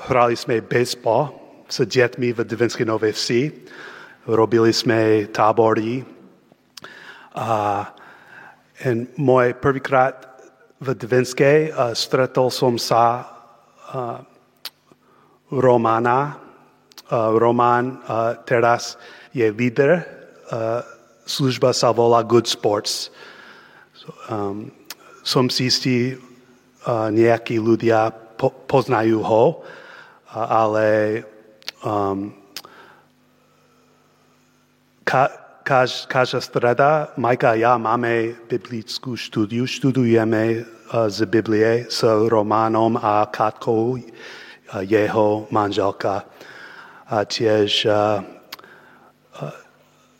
hrali 0.08 0.36
sme 0.36 0.64
baseball 0.64 1.34
s 1.68 1.80
deťmi 1.84 2.32
v 2.32 2.40
Devinskej 2.44 2.88
Novej 2.88 3.12
Vsi. 3.12 3.42
Robili 4.28 4.72
sme 4.72 5.28
tábory. 5.28 6.00
A 7.34 7.48
uh, 7.84 9.04
môj 9.20 9.56
prvýkrát 9.60 10.40
v 10.80 10.96
Devinskej 10.96 11.72
uh, 11.72 11.92
stretol 11.92 12.48
som 12.48 12.80
sa 12.80 13.24
uh, 13.92 14.20
Romana, 15.52 16.40
uh, 17.12 17.36
Roman 17.36 18.00
uh, 18.04 18.40
teraz 18.48 18.96
je 19.36 19.50
líder, 19.52 20.00
uh, 20.50 20.80
služba 21.28 21.72
sa 21.76 21.92
volá 21.92 22.24
Good 22.24 22.48
Sports. 22.48 23.12
So, 23.92 24.12
um, 24.28 24.72
som 25.24 25.48
si 25.48 25.68
istý, 25.72 26.16
uh, 26.84 27.08
nejakí 27.08 27.56
ľudia 27.56 28.23
po, 28.36 28.50
poznajú 28.50 29.22
ho, 29.22 29.44
ale 30.34 31.22
um, 31.86 32.34
ka, 35.06 35.30
kaž, 35.62 36.06
každá 36.10 36.40
streda, 36.42 36.90
Majka 37.14 37.54
a 37.54 37.60
ja 37.60 37.72
máme 37.78 38.34
biblickú 38.50 39.14
štúdiu, 39.14 39.66
študujeme 39.66 40.60
uh, 40.60 41.06
z 41.06 41.22
Biblie 41.30 41.86
s 41.86 42.02
Románom 42.04 42.98
a 42.98 43.30
Katkou, 43.30 43.96
uh, 43.96 44.02
jeho 44.82 45.46
manželka. 45.54 46.26
A 47.06 47.22
tiež 47.22 47.86
uh, 47.86 48.24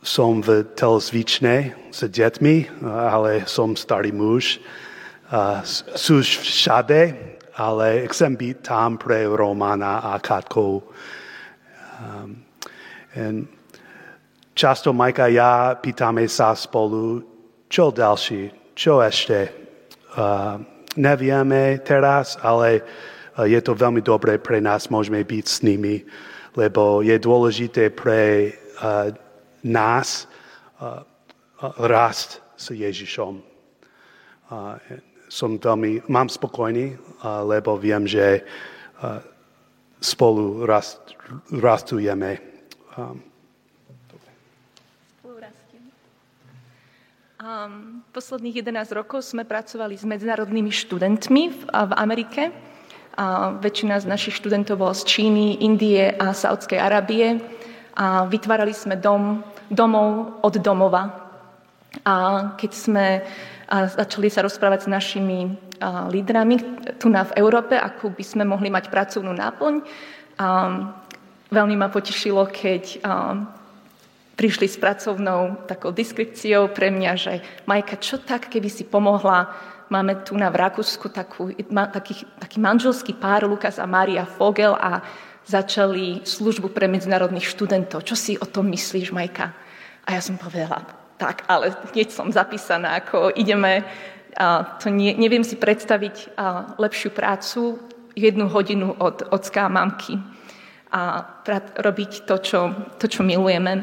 som 0.05 0.45
v 0.45 0.69
telezvičnej 0.77 1.73
s 1.89 2.05
deťmi, 2.05 2.85
ale 2.85 3.49
som 3.49 3.73
starý 3.73 4.13
muž. 4.13 4.61
Sú 5.97 6.21
všade, 6.21 7.17
ale 7.55 8.11
chcem 8.11 8.35
byť 8.35 8.57
tam 8.67 8.99
pre 8.99 9.31
Romana 9.31 10.03
a 10.03 10.19
Katku. 10.19 10.83
Um, 12.03 13.47
často 14.55 14.91
Majka 14.91 15.31
a 15.31 15.35
ja 15.35 15.53
pýtame 15.79 16.27
sa 16.27 16.59
spolu, 16.59 17.23
čo 17.71 17.95
ďalší, 17.95 18.75
čo 18.75 18.99
ešte. 18.99 19.51
Uh, 20.15 20.59
nevieme 20.99 21.79
teraz, 21.83 22.39
ale 22.43 22.83
uh, 22.83 23.47
je 23.47 23.59
to 23.63 23.79
veľmi 23.79 24.03
dobré 24.03 24.39
pre 24.43 24.59
nás, 24.59 24.91
môžeme 24.91 25.23
byť 25.23 25.45
s 25.47 25.63
nimi, 25.63 26.03
lebo 26.59 27.03
je 27.07 27.15
dôležité 27.19 27.95
pre 27.95 28.51
uh, 28.51 29.15
nás 29.63 30.27
uh, 30.83 31.07
rast 31.79 32.43
s 32.59 32.75
Ježišom. 32.75 33.39
Uh, 34.51 34.79
som 35.35 35.59
veľmi, 35.59 36.07
mám 36.07 36.31
spokojný, 36.31 36.95
lebo 37.25 37.81
viem, 37.81 38.05
že 38.05 38.45
uh, 38.45 39.19
spolu 39.99 40.69
rast, 40.69 41.17
rastujeme. 41.49 42.39
Um, 42.95 43.25
posledných 48.17 48.65
11 48.65 48.97
rokov 48.97 49.21
sme 49.29 49.45
pracovali 49.45 50.01
s 50.01 50.05
medzinárodnými 50.09 50.73
študentmi 50.73 51.43
v, 51.53 51.61
v 51.69 51.93
Amerike. 51.93 52.49
A 53.15 53.53
väčšina 53.53 54.01
z 54.01 54.09
našich 54.09 54.41
študentov 54.41 54.81
bol 54.81 54.97
z 54.97 55.05
Číny, 55.05 55.61
Indie 55.61 56.09
a 56.17 56.33
Saudskej 56.33 56.81
Arábie. 56.81 57.39
A 58.01 58.25
vytvárali 58.27 58.73
sme 58.73 58.97
dom 58.97 59.45
domov 59.69 60.41
od 60.41 60.55
domova. 60.61 61.03
A 62.03 62.15
keď 62.59 62.73
sme 62.73 63.07
začali 63.71 64.29
sa 64.29 64.45
rozprávať 64.45 64.87
s 64.87 64.93
našimi 64.93 65.53
lídrami 66.13 66.57
tu 67.01 67.09
na 67.09 67.25
v 67.25 67.37
Európe, 67.41 67.77
ako 67.77 68.13
by 68.13 68.25
sme 68.25 68.45
mohli 68.45 68.69
mať 68.69 68.89
pracovnú 68.89 69.33
náplň, 69.33 69.75
a 70.35 70.47
veľmi 71.53 71.77
ma 71.79 71.89
potešilo, 71.89 72.51
keď 72.51 72.99
prišli 74.35 74.67
s 74.67 74.75
pracovnou 74.75 75.63
takou 75.71 75.95
deskripciou 75.95 76.75
pre 76.75 76.91
mňa, 76.91 77.13
že 77.15 77.33
Majka, 77.71 78.03
čo 78.03 78.19
tak, 78.19 78.51
keby 78.51 78.67
si 78.67 78.83
pomohla 78.83 79.55
Máme 79.93 80.25
tu 80.25 80.33
na 80.35 80.49
v 80.49 80.65
Rakúsku 80.65 81.13
takú, 81.13 81.53
taký, 81.93 82.25
taký 82.41 82.57
manželský 82.57 83.13
pár, 83.21 83.45
Lukas 83.45 83.77
a 83.77 83.85
Maria 83.85 84.25
Fogel 84.25 84.73
a 84.73 85.05
začali 85.45 86.25
službu 86.25 86.73
pre 86.73 86.89
medzinárodných 86.89 87.45
študentov. 87.45 88.01
Čo 88.01 88.17
si 88.17 88.33
o 88.41 88.49
tom 88.49 88.73
myslíš, 88.73 89.13
Majka? 89.13 89.53
A 90.09 90.17
ja 90.17 90.21
som 90.25 90.41
povedala, 90.41 90.89
tak, 91.17 91.47
ale 91.47 91.75
hneď 91.95 92.11
som 92.11 92.33
zapísaná, 92.33 92.99
ako 92.99 93.31
ideme, 93.35 93.87
a 94.35 94.67
to 94.83 94.91
nie, 94.91 95.15
neviem 95.15 95.47
si 95.47 95.55
predstaviť 95.55 96.35
a 96.35 96.75
lepšiu 96.79 97.11
prácu, 97.15 97.79
jednu 98.15 98.47
hodinu 98.47 98.95
od 98.99 99.27
ocka 99.31 99.67
a 99.67 99.73
mamky 99.73 100.19
a 100.95 101.27
prat, 101.43 101.75
robiť 101.75 102.23
to 102.23 102.39
čo, 102.39 102.61
to, 103.03 103.11
čo 103.11 103.27
milujeme. 103.27 103.83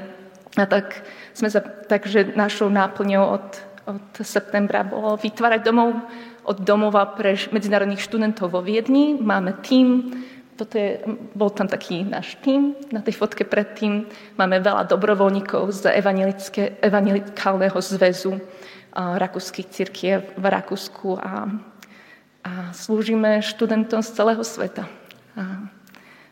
A 0.55 0.63
tak 0.67 1.03
sme 1.35 1.51
sa, 1.51 1.59
takže 1.63 2.35
našou 2.35 2.71
náplňou 2.71 3.23
od, 3.23 3.47
od 3.87 4.07
septembra 4.23 4.87
bolo 4.87 5.19
vytvárať 5.19 5.61
domov 5.63 5.95
od 6.41 6.57
domova 6.65 7.05
pre 7.05 7.37
medzinárodných 7.53 8.01
študentov 8.01 8.49
vo 8.49 8.61
Viedni. 8.65 9.13
Máme 9.19 9.61
tým, 9.61 10.09
toto 10.57 10.77
je, 10.77 11.01
bol 11.33 11.49
tam 11.49 11.65
taký 11.65 12.03
náš 12.05 12.37
tým, 12.43 12.75
na 12.91 13.01
tej 13.01 13.17
fotke 13.17 13.47
predtým 13.47 14.05
máme 14.37 14.61
veľa 14.61 14.85
dobrovoľníkov 14.85 15.71
z 15.73 15.89
evangelikálneho 16.83 17.77
zväzu 17.81 18.37
rakúskych 18.95 19.71
církiev 19.71 20.35
v 20.35 20.45
Rakúsku 20.45 21.15
a, 21.15 21.47
a 22.43 22.51
slúžime 22.75 23.39
študentom 23.39 24.03
z 24.03 24.09
celého 24.11 24.43
sveta. 24.43 24.83
A, 24.85 24.91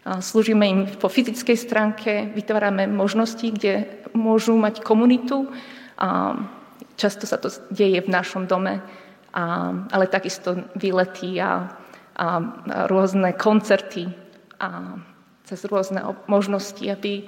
a 0.03 0.19
slúžime 0.19 0.67
im 0.67 0.79
po 0.99 1.07
fyzickej 1.07 1.57
stránke, 1.57 2.11
vytvárame 2.35 2.87
možnosti, 2.91 3.47
kde 3.47 3.87
môžu 4.11 4.59
mať 4.59 4.83
komunitu. 4.83 5.47
A 5.95 6.35
často 6.99 7.23
sa 7.23 7.39
to 7.39 7.47
deje 7.71 8.03
v 8.03 8.11
našom 8.11 8.43
dome 8.43 8.83
a, 9.31 9.43
ale 9.87 10.11
takisto 10.11 10.67
výlety 10.75 11.39
a, 11.39 11.78
a 12.19 12.43
rôzne 12.91 13.31
koncerty 13.31 14.11
a 14.59 14.99
cez 15.47 15.63
rôzne 15.63 16.03
možnosti, 16.27 16.83
aby, 16.83 17.23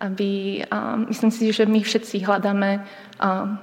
aby 0.00 0.30
a 0.72 0.96
myslím 1.12 1.30
si, 1.30 1.52
že 1.52 1.68
my 1.68 1.84
všetci 1.84 2.24
hľadáme 2.24 2.80
a, 2.80 3.60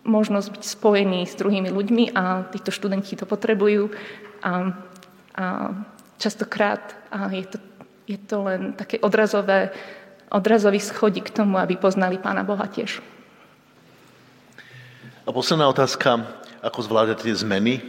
možnosť 0.00 0.48
byť 0.56 0.64
spojení 0.64 1.28
s 1.28 1.36
druhými 1.36 1.68
ľuďmi 1.68 2.16
a 2.16 2.48
títo 2.48 2.72
študenti 2.72 3.12
to 3.20 3.28
potrebujú. 3.28 3.92
A, 4.40 4.72
a 5.36 5.44
častokrát 6.16 6.96
a 7.12 7.28
je, 7.28 7.44
to, 7.44 7.58
je 8.08 8.18
to 8.24 8.36
len 8.40 8.72
také 8.72 8.96
odrazové, 9.04 9.68
odrazový 10.32 10.80
schodík 10.80 11.28
k 11.28 11.44
tomu, 11.44 11.60
aby 11.60 11.76
poznali 11.76 12.16
Pána 12.16 12.40
Boha 12.40 12.64
tiež. 12.64 13.04
A 15.28 15.30
posledná 15.30 15.68
otázka, 15.68 16.24
ako 16.64 16.80
zvládate 16.80 17.28
zmeny? 17.36 17.84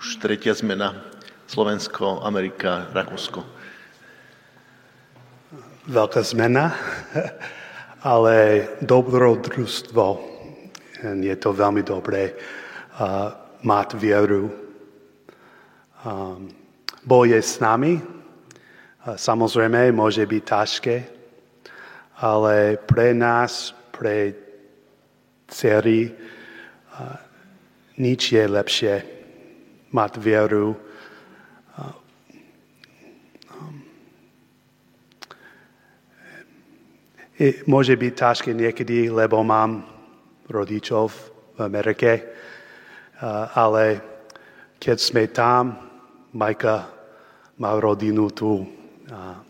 Už 0.00 0.18
tretia 0.18 0.56
zmena, 0.56 1.09
Slovensko, 1.50 2.22
Amerika, 2.22 2.86
Rakúsko. 2.94 3.42
Veľká 5.90 6.22
zmena, 6.22 6.70
ale 8.14 8.70
dobrodružstvo. 8.78 10.04
Je 11.02 11.34
to 11.34 11.50
veľmi 11.50 11.82
dobré 11.82 12.30
uh, 12.30 13.34
mať 13.66 13.98
vieru. 13.98 14.46
Um, 16.06 16.54
Boh 17.02 17.26
je 17.26 17.42
s 17.42 17.58
nami. 17.58 17.98
Samozrejme, 19.02 19.90
môže 19.90 20.22
byť 20.22 20.42
ťažké, 20.46 20.96
ale 22.22 22.78
pre 22.78 23.10
nás, 23.10 23.74
pre 23.90 24.38
dcery, 25.50 26.14
nič 27.98 28.38
je 28.38 28.44
lepšie 28.46 28.94
mať 29.90 30.12
vieru. 30.14 30.89
Môže 37.64 37.96
byť 37.96 38.12
ťažké 38.12 38.52
niekedy, 38.52 39.08
lebo 39.08 39.40
mám 39.40 39.80
rodičov 40.52 41.08
v 41.56 41.58
Amerike, 41.64 42.36
ale 43.56 43.96
keď 44.76 44.98
sme 45.00 45.24
tam, 45.32 45.88
Majka 46.36 46.84
má 47.56 47.80
rodinu 47.80 48.28
tu. 48.28 48.60
A 49.08 49.40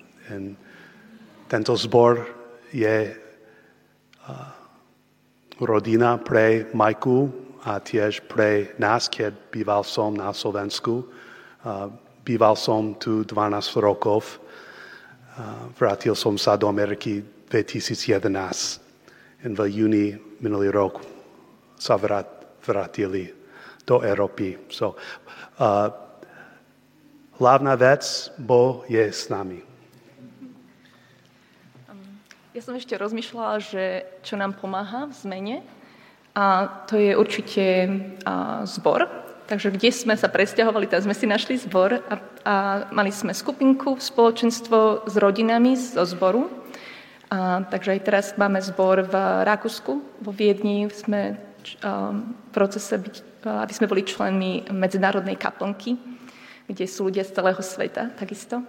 tento 1.51 1.75
zbor 1.75 2.31
je 2.71 3.11
rodina 5.59 6.15
pre 6.23 6.71
Majku 6.71 7.27
a 7.67 7.83
tiež 7.83 8.23
pre 8.31 8.71
nás, 8.79 9.11
keď 9.11 9.35
býval 9.51 9.83
som 9.83 10.15
na 10.15 10.31
Slovensku. 10.31 11.11
Býval 12.23 12.55
som 12.55 12.95
tu 13.03 13.27
12 13.27 13.83
rokov. 13.83 14.39
Vrátil 15.75 16.15
som 16.15 16.39
sa 16.39 16.55
do 16.55 16.71
Ameriky 16.71 17.40
2011. 17.51 19.45
V 19.45 19.61
júni 19.67 20.15
minulý 20.39 20.71
rok 20.71 21.03
sa 21.75 21.99
vrátili 21.99 23.35
do 23.83 24.01
Európy. 24.07 24.71
So, 24.71 24.95
uh, 25.59 26.11
Hlavná 27.41 27.73
vec, 27.73 28.05
Boh 28.37 28.85
je 28.85 29.01
s 29.01 29.33
nami. 29.33 29.65
Ja 32.53 32.61
som 32.61 32.77
ešte 32.77 33.01
rozmýšľala, 33.01 33.65
že 33.65 34.05
čo 34.21 34.37
nám 34.37 34.61
pomáha 34.61 35.09
v 35.09 35.15
zmene 35.17 35.57
a 36.37 36.69
to 36.85 37.01
je 37.01 37.17
určite 37.17 37.65
a, 38.29 38.69
zbor. 38.69 39.09
Takže 39.49 39.73
kde 39.73 39.89
sme 39.89 40.21
sa 40.21 40.29
presťahovali, 40.29 40.85
tam 40.85 41.01
sme 41.01 41.17
si 41.17 41.25
našli 41.25 41.57
zbor 41.57 41.97
a, 41.97 42.15
a 42.45 42.55
mali 42.93 43.09
sme 43.09 43.33
skupinku, 43.33 43.97
spoločenstvo 43.97 45.09
s 45.09 45.15
rodinami 45.17 45.81
zo 45.81 46.05
zboru. 46.05 46.45
A, 47.31 47.63
takže 47.71 47.95
aj 47.95 48.01
teraz 48.03 48.27
máme 48.35 48.59
zbor 48.59 49.07
v 49.07 49.15
Rakúsku, 49.47 49.93
vo 50.03 50.33
Viedni 50.35 50.91
sme 50.91 51.39
a, 51.81 52.15
v 52.15 52.49
procese, 52.51 52.99
byť, 52.99 53.47
aby 53.47 53.73
sme 53.73 53.87
boli 53.87 54.03
členmi 54.03 54.67
medzinárodnej 54.75 55.39
kaplnky 55.39 56.11
kde 56.71 56.87
sú 56.87 57.11
ľudia 57.11 57.27
z 57.27 57.35
celého 57.35 57.59
sveta 57.59 58.15
takisto. 58.15 58.63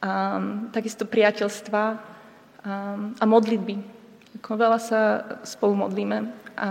A, 0.00 0.40
takisto 0.72 1.04
priateľstva 1.04 1.82
a, 1.84 1.96
a 3.20 3.24
modlitby. 3.28 3.76
Ako 4.40 4.56
veľa 4.56 4.80
sa 4.80 5.00
spolu 5.44 5.76
modlíme. 5.76 6.32
A, 6.56 6.68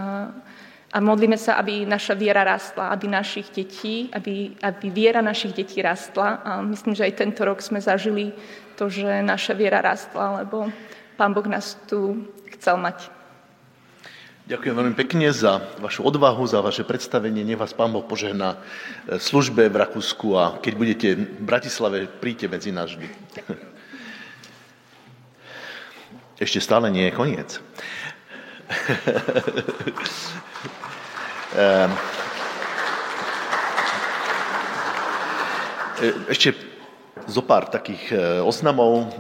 a 0.94 0.98
modlíme 1.02 1.38
sa, 1.38 1.58
aby 1.58 1.86
naša 1.86 2.14
viera 2.14 2.46
rastla, 2.46 2.94
aby 2.94 3.10
našich 3.10 3.50
detí, 3.50 4.10
aby, 4.14 4.54
aby 4.62 4.88
viera 4.94 5.26
našich 5.26 5.54
detí 5.54 5.82
rastla. 5.82 6.42
A 6.42 6.62
myslím, 6.66 6.98
že 6.98 7.06
aj 7.06 7.18
tento 7.18 7.42
rok 7.46 7.62
sme 7.62 7.82
zažili 7.82 8.34
to, 8.78 8.90
že 8.90 9.22
naša 9.22 9.54
viera 9.54 9.82
rastla, 9.82 10.42
lebo 10.42 10.70
Pán 11.14 11.34
Boh 11.34 11.46
nás 11.46 11.78
tu 11.86 12.26
chcel 12.58 12.78
mať. 12.82 13.14
Ďakujem 14.44 14.76
veľmi 14.76 14.96
pekne 14.98 15.32
za 15.32 15.64
vašu 15.80 16.04
odvahu, 16.04 16.44
za 16.50 16.60
vaše 16.60 16.84
predstavenie. 16.84 17.46
Nech 17.46 17.56
vás 17.56 17.72
Pán 17.72 17.94
Boh 17.94 18.04
požehná 18.04 18.60
v 19.08 19.22
službe 19.22 19.70
v 19.70 19.80
Rakúsku 19.80 20.36
a 20.36 20.60
keď 20.60 20.74
budete 20.76 21.16
v 21.16 21.46
Bratislave, 21.46 22.10
príďte 22.10 22.48
medzi 22.52 22.76
nás 22.76 22.92
vždy. 22.92 23.08
Ešte 26.44 26.60
stále 26.60 26.92
nie 26.92 27.08
je 27.08 27.16
koniec. 27.16 27.56
Ehm. 31.54 31.94
Ešte 36.26 36.58
zo 37.30 37.46
pár 37.46 37.70
takých 37.70 38.10
eh, 38.10 38.42
oznamov. 38.42 39.14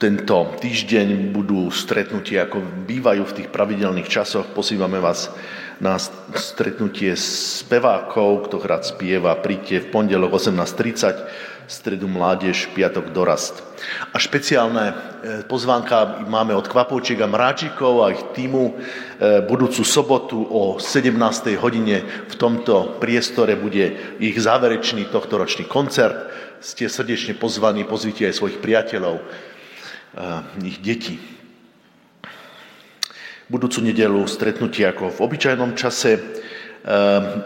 Tento 0.00 0.56
týždeň 0.56 1.28
budú 1.28 1.68
stretnutie, 1.68 2.40
ako 2.40 2.64
bývajú 2.88 3.20
v 3.20 3.36
tých 3.36 3.48
pravidelných 3.52 4.08
časoch. 4.08 4.48
Pozývame 4.56 4.96
vás 4.96 5.28
na 5.76 6.00
stretnutie 6.40 7.12
spevákov, 7.20 8.48
kto 8.48 8.64
rád 8.64 8.88
spieva. 8.88 9.36
Príďte 9.36 9.84
v 9.84 9.90
pondelok 9.92 10.40
18.30, 10.40 11.68
stredu 11.68 12.08
mládež, 12.08 12.72
piatok 12.72 13.12
dorast. 13.12 13.60
A 14.08 14.16
špeciálne 14.16 14.84
e, 14.88 14.94
pozvánka 15.44 16.24
máme 16.24 16.56
od 16.56 16.64
Kvapovčiek 16.64 17.20
a 17.20 17.28
Mráčikov 17.28 18.00
a 18.00 18.16
ich 18.16 18.24
týmu. 18.32 18.80
E, 19.20 19.44
budúcu 19.44 19.84
sobotu 19.84 20.40
o 20.48 20.80
17. 20.80 21.12
hodine 21.60 22.08
v 22.24 22.34
tomto 22.40 22.96
priestore 23.04 23.52
bude 23.52 24.16
ich 24.16 24.40
záverečný 24.40 25.12
tohtoročný 25.12 25.68
koncert. 25.68 26.32
Ste 26.64 26.88
srdečne 26.88 27.36
pozvaní, 27.36 27.84
pozvite 27.84 28.24
aj 28.24 28.40
svojich 28.40 28.64
priateľov 28.64 29.50
ich 30.60 30.78
detí. 30.84 31.16
Budúcu 33.50 33.82
nedelu 33.82 34.22
stretnutie 34.30 34.86
ako 34.86 35.10
v 35.10 35.22
obyčajnom 35.26 35.74
čase. 35.74 36.22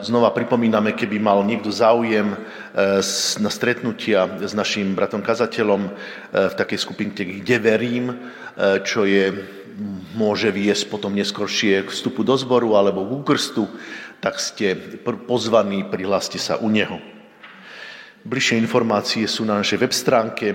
Znova 0.05 0.31
pripomíname, 0.31 0.95
keby 0.95 1.19
mal 1.19 1.43
niekto 1.43 1.73
záujem 1.73 2.37
na 3.41 3.51
stretnutia 3.51 4.29
s 4.39 4.53
našim 4.55 4.95
bratom 4.95 5.25
kazateľom 5.25 5.83
v 6.31 6.55
takej 6.55 6.79
skupinke, 6.79 7.25
kde 7.25 7.57
verím, 7.59 8.07
čo 8.85 9.09
je, 9.09 9.33
môže 10.15 10.55
viesť 10.55 10.87
potom 10.87 11.17
neskôršie 11.19 11.83
k 11.83 11.91
vstupu 11.91 12.23
do 12.23 12.39
zboru 12.39 12.79
alebo 12.79 13.03
k 13.03 13.15
úkrstu, 13.25 13.67
tak 14.23 14.39
ste 14.39 14.77
pozvaní, 15.27 15.83
prihláste 15.89 16.39
sa 16.39 16.61
u 16.61 16.71
neho. 16.71 17.03
Bližšie 18.23 18.61
informácie 18.61 19.27
sú 19.27 19.43
na 19.45 19.59
našej 19.59 19.83
web 19.83 19.93
stránke 19.93 20.47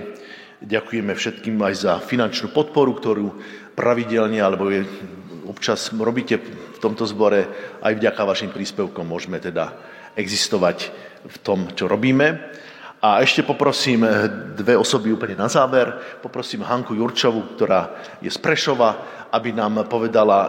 Ďakujeme 0.60 1.16
všetkým 1.16 1.56
aj 1.56 1.74
za 1.88 1.92
finančnú 2.04 2.52
podporu, 2.52 2.92
ktorú 2.92 3.32
pravidelne 3.72 4.44
alebo 4.44 4.68
je, 4.68 4.84
občas 5.48 5.88
robíte 5.96 6.36
v 6.36 6.78
tomto 6.84 7.08
zbore. 7.08 7.48
Aj 7.80 7.96
vďaka 7.96 8.20
vašim 8.28 8.52
príspevkom 8.52 9.08
môžeme 9.08 9.40
teda 9.40 9.72
existovať 10.20 10.92
v 11.24 11.36
tom, 11.40 11.72
čo 11.72 11.88
robíme. 11.88 12.52
A 13.00 13.24
ešte 13.24 13.40
poprosím 13.40 14.04
dve 14.52 14.76
osoby 14.76 15.08
úplne 15.16 15.32
na 15.40 15.48
záver. 15.48 16.20
Poprosím 16.20 16.68
Hanku 16.68 16.92
Jurčovu, 16.92 17.56
ktorá 17.56 17.96
je 18.20 18.28
z 18.28 18.36
Prešova, 18.36 19.24
aby 19.32 19.56
nám 19.56 19.88
povedala 19.88 20.38
e, 20.44 20.48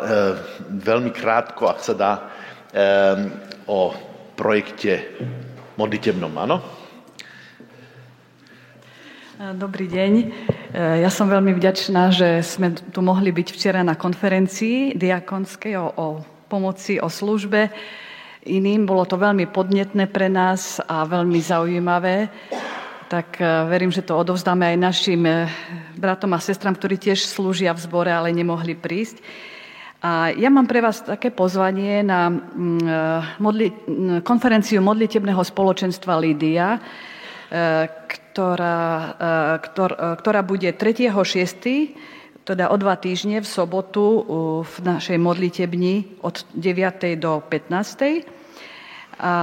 veľmi 0.67 1.15
krátko, 1.15 1.71
ak 1.71 1.79
sa 1.79 1.95
dá, 1.95 2.11
e, 2.19 2.21
o 3.71 3.95
projekte 4.35 5.15
modlitebnom. 5.79 6.35
Áno? 6.35 6.80
Dobrý 9.41 9.89
deň. 9.89 10.13
E, 10.21 10.25
ja 11.01 11.09
som 11.09 11.25
veľmi 11.25 11.57
vďačná, 11.57 12.13
že 12.13 12.45
sme 12.45 12.77
tu 12.77 13.01
mohli 13.01 13.33
byť 13.33 13.47
včera 13.49 13.81
na 13.81 13.97
konferencii 13.97 14.93
diakonskej 14.93 15.81
o, 15.81 15.87
o 15.97 16.07
pomoci, 16.45 17.01
o 17.01 17.09
službe 17.09 17.73
iným. 18.45 18.85
Bolo 18.85 19.01
to 19.09 19.17
veľmi 19.17 19.49
podnetné 19.49 20.13
pre 20.13 20.29
nás 20.29 20.77
a 20.85 21.09
veľmi 21.09 21.41
zaujímavé. 21.41 22.29
Tak 23.09 23.41
e, 23.41 23.65
verím, 23.65 23.89
že 23.89 24.05
to 24.05 24.13
odovzdáme 24.13 24.61
aj 24.61 24.77
našim 24.77 25.25
e, 25.25 25.49
bratom 25.97 26.37
a 26.37 26.39
sestram, 26.39 26.77
ktorí 26.77 27.01
tiež 27.01 27.25
slúžia 27.25 27.73
v 27.73 27.81
zbore, 27.81 28.13
ale 28.13 28.29
nemohli 28.29 28.77
prísť. 28.77 29.25
A 30.05 30.29
ja 30.37 30.53
mám 30.53 30.69
pre 30.69 30.85
vás 30.85 31.01
také 31.01 31.33
pozvanie 31.33 32.05
na 32.05 32.29
mm, 32.29 33.41
modli, 33.41 33.73
konferenciu 34.21 34.85
modlitebného 34.85 35.41
spoločenstva 35.41 36.21
Lídia, 36.21 36.77
ktorá, 38.31 38.79
e, 38.79 39.59
ktor, 39.67 39.91
e, 39.91 40.15
ktorá 40.15 40.41
bude 40.41 40.71
3.6., 40.71 41.93
teda 42.41 42.73
o 42.73 42.75
dva 42.79 42.97
týždne 42.97 43.37
v 43.37 43.47
sobotu 43.47 44.25
v 44.65 44.75
našej 44.81 45.21
modlitebni 45.21 46.25
od 46.25 46.41
9. 46.57 47.13
do 47.13 47.37
15. 47.37 48.25
A 49.21 49.33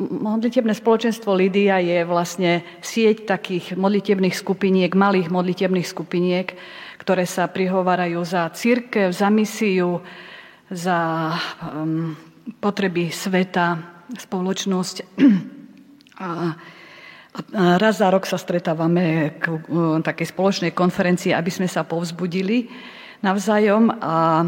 modlitebné 0.00 0.72
spoločenstvo 0.72 1.36
Lídia 1.36 1.84
je 1.84 2.00
vlastne 2.08 2.64
sieť 2.80 3.28
takých 3.28 3.76
modlitebných 3.76 4.32
skupiniek, 4.32 4.88
malých 4.96 5.28
modlitebných 5.28 5.84
skupiniek, 5.84 6.56
ktoré 6.96 7.28
sa 7.28 7.44
prihovárajú 7.52 8.24
za 8.24 8.48
církev, 8.48 9.12
za 9.12 9.28
misiu, 9.28 10.00
za 10.72 11.30
um, 11.60 12.16
potreby 12.64 13.12
sveta, 13.12 13.76
spoločnosť. 14.16 14.96
A, 16.24 16.54
a 17.34 17.82
raz 17.82 17.98
za 17.98 18.08
rok 18.14 18.30
sa 18.30 18.38
stretávame 18.38 19.34
k 19.42 19.50
uh, 19.50 19.98
takej 19.98 20.30
spoločnej 20.30 20.72
konferencii, 20.72 21.34
aby 21.34 21.50
sme 21.50 21.66
sa 21.66 21.82
povzbudili 21.82 22.70
navzájom. 23.26 23.90
A 23.98 24.46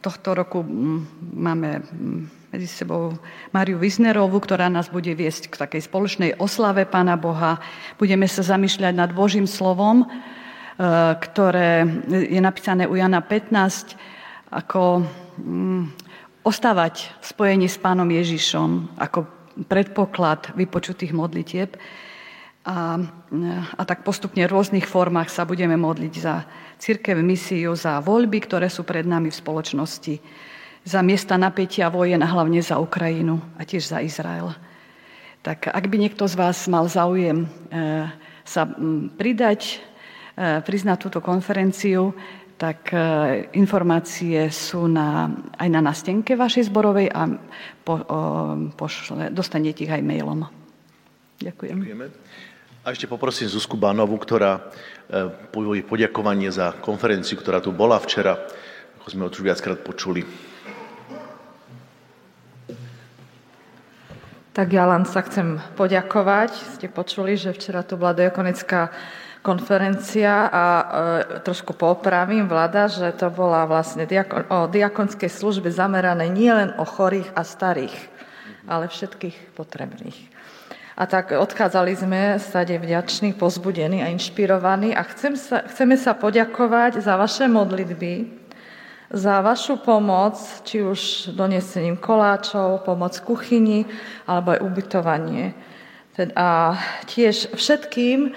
tohto 0.00 0.32
roku 0.32 0.64
máme 1.20 1.84
medzi 2.48 2.68
sebou 2.68 3.16
Mariu 3.52 3.76
Wisnerovú, 3.76 4.40
ktorá 4.40 4.72
nás 4.72 4.88
bude 4.88 5.12
viesť 5.12 5.52
k 5.52 5.60
takej 5.68 5.84
spoločnej 5.84 6.30
oslave 6.40 6.88
Pána 6.88 7.20
Boha. 7.20 7.60
Budeme 8.00 8.24
sa 8.24 8.40
zamýšľať 8.40 8.94
nad 8.96 9.10
Božím 9.12 9.44
slovom 9.44 10.08
Eh, 10.74 11.14
ktoré 11.22 11.86
je 12.10 12.40
napísané 12.42 12.90
u 12.90 12.98
Jana 12.98 13.22
15, 13.22 13.94
ako 14.50 15.06
ostávať 16.42 17.14
v 17.22 17.24
spojení 17.30 17.70
s 17.70 17.78
pánom 17.78 18.10
Ježišom 18.10 18.98
ako 18.98 19.22
predpoklad 19.70 20.50
vypočutých 20.58 21.14
modlitieb. 21.14 21.78
A, 22.64 22.96
a 23.76 23.82
tak 23.84 24.08
postupne 24.08 24.40
v 24.44 24.52
rôznych 24.52 24.88
formách 24.88 25.28
sa 25.28 25.44
budeme 25.44 25.76
modliť 25.76 26.14
za 26.16 26.48
církev, 26.80 27.20
misiu, 27.20 27.76
za 27.76 28.00
voľby, 28.00 28.40
ktoré 28.40 28.72
sú 28.72 28.88
pred 28.88 29.04
nami 29.04 29.28
v 29.28 29.36
spoločnosti, 29.36 30.14
za 30.84 31.00
miesta 31.04 31.36
napätia 31.36 31.92
vojen 31.92 32.24
a 32.24 32.28
hlavne 32.28 32.64
za 32.64 32.80
Ukrajinu 32.80 33.40
a 33.60 33.68
tiež 33.68 33.84
za 33.84 34.00
Izrael. 34.00 34.52
Tak 35.44 35.68
ak 35.68 35.84
by 35.92 35.96
niekto 36.00 36.24
z 36.24 36.40
vás 36.40 36.64
mal 36.72 36.88
záujem 36.88 37.44
e, 37.44 37.48
sa 38.48 38.64
pridať 39.20 39.84
Eh, 40.34 40.58
priznať 40.66 40.98
túto 40.98 41.22
konferenciu, 41.22 42.10
tak 42.58 42.90
eh, 42.90 43.46
informácie 43.54 44.50
sú 44.50 44.90
na, 44.90 45.30
aj 45.54 45.68
na 45.70 45.78
nastenke 45.78 46.34
vašej 46.34 46.74
zborovej 46.74 47.06
a 47.06 47.38
po, 47.86 47.94
o, 47.94 48.18
pošle, 48.74 49.30
dostanete 49.30 49.86
ich 49.86 49.94
aj 49.94 50.02
mailom. 50.02 50.42
Ďakujem. 51.38 51.78
Ďakujeme. 51.86 52.06
A 52.84 52.92
ešte 52.92 53.08
poprosím 53.08 53.48
Zuzku 53.48 53.80
Bánovu, 53.80 54.12
ktorá 54.20 54.60
eh, 54.60 55.32
povie 55.48 55.80
poďakovanie 55.80 56.52
za 56.52 56.76
konferenciu, 56.84 57.40
ktorá 57.40 57.64
tu 57.64 57.72
bola 57.72 57.96
včera, 57.96 58.36
ako 59.00 59.08
sme 59.08 59.24
už 59.24 59.40
viackrát 59.40 59.80
počuli. 59.80 60.20
Tak 64.52 64.68
ja 64.68 64.84
len 64.84 65.08
sa 65.08 65.24
chcem 65.24 65.64
poďakovať. 65.80 66.76
Ste 66.76 66.92
počuli, 66.92 67.40
že 67.40 67.56
včera 67.56 67.80
tu 67.88 67.96
bola 67.96 68.12
diakonická 68.12 68.92
konferencia 69.40 70.46
a 70.46 70.64
e, 70.64 70.84
trošku 71.42 71.74
popravím 71.74 72.46
vláda, 72.46 72.86
že 72.86 73.10
to 73.18 73.34
bola 73.34 73.66
vlastne 73.66 74.06
diakon, 74.06 74.46
o 74.46 74.70
diakonskej 74.70 75.26
službe 75.26 75.74
zamerané 75.74 76.30
nielen 76.30 76.76
o 76.78 76.86
chorých 76.86 77.34
a 77.34 77.42
starých, 77.42 77.96
ale 78.70 78.86
všetkých 78.86 79.58
potrebných. 79.58 80.33
A 80.94 81.10
tak 81.10 81.34
odchádzali 81.34 81.92
sme 81.98 82.20
stade 82.38 82.78
vďační, 82.78 83.34
pozbudení 83.34 83.98
a 83.98 84.14
inšpirovaní 84.14 84.94
a 84.94 85.02
chcem 85.02 85.34
sa, 85.34 85.66
chceme 85.66 85.98
sa 85.98 86.14
poďakovať 86.14 87.02
za 87.02 87.18
vaše 87.18 87.50
modlitby, 87.50 88.30
za 89.10 89.42
vašu 89.42 89.82
pomoc, 89.82 90.38
či 90.62 90.86
už 90.86 91.34
donesením 91.34 91.98
koláčov, 91.98 92.86
pomoc 92.86 93.18
kuchyni, 93.26 93.90
alebo 94.22 94.54
aj 94.54 94.62
ubytovanie. 94.62 95.54
A 96.38 96.78
tiež 97.10 97.58
všetkým, 97.58 98.30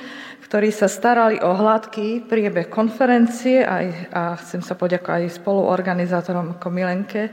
ktorí 0.49 0.73
sa 0.73 0.89
starali 0.89 1.37
o 1.37 1.53
hladký 1.53 2.25
priebeh 2.25 2.73
konferencie 2.73 3.61
aj, 3.61 3.85
a 4.09 4.21
chcem 4.41 4.65
sa 4.65 4.73
poďakovať 4.73 5.29
aj 5.29 5.37
spoluorganizátorom 5.37 6.57
ako 6.57 6.67
Milenke 6.73 7.29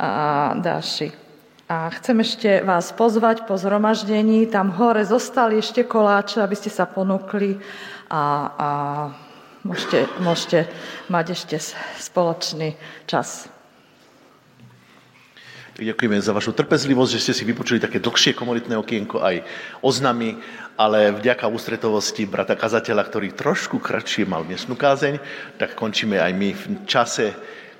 a 0.00 0.52
Dáši. 0.56 1.23
A 1.64 1.88
chcem 1.96 2.20
ešte 2.20 2.60
vás 2.60 2.92
pozvať 2.92 3.48
po 3.48 3.56
zhromaždení. 3.56 4.44
Tam 4.52 4.68
hore 4.74 5.08
zostali 5.08 5.64
ešte 5.64 5.88
koláče, 5.88 6.44
aby 6.44 6.52
ste 6.52 6.68
sa 6.68 6.84
ponúkli 6.84 7.56
a, 8.12 8.22
a 8.52 8.68
môžete, 9.64 10.04
môžete 10.20 10.68
mať 11.08 11.26
ešte 11.32 11.56
spoločný 11.96 12.76
čas. 13.08 13.48
Ďakujeme 15.74 16.22
za 16.22 16.30
vašu 16.30 16.54
trpezlivosť, 16.54 17.12
že 17.18 17.22
ste 17.22 17.32
si 17.34 17.42
vypočuli 17.42 17.82
také 17.82 17.98
dlhšie 17.98 18.36
komunitné 18.38 18.78
okienko 18.78 19.18
aj 19.18 19.42
oznamy 19.82 20.38
ale 20.74 21.14
vďaka 21.14 21.46
ústretovosti 21.46 22.26
brata 22.26 22.58
kazateľa, 22.58 23.06
ktorý 23.06 23.28
trošku 23.34 23.78
kratšie 23.78 24.26
mal 24.26 24.42
dnešnú 24.42 24.74
kázeň, 24.74 25.22
tak 25.58 25.78
končíme 25.78 26.18
aj 26.18 26.32
my 26.34 26.48
v 26.50 26.64
čase, 26.86 27.30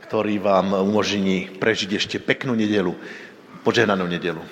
ktorý 0.07 0.39
vám 0.39 0.79
umožní 0.79 1.59
prežiť 1.59 1.91
ešte 1.99 2.17
peknú 2.23 2.55
nedelu, 2.55 2.95
požehnanú 3.65 4.05
nedelu. 4.05 4.45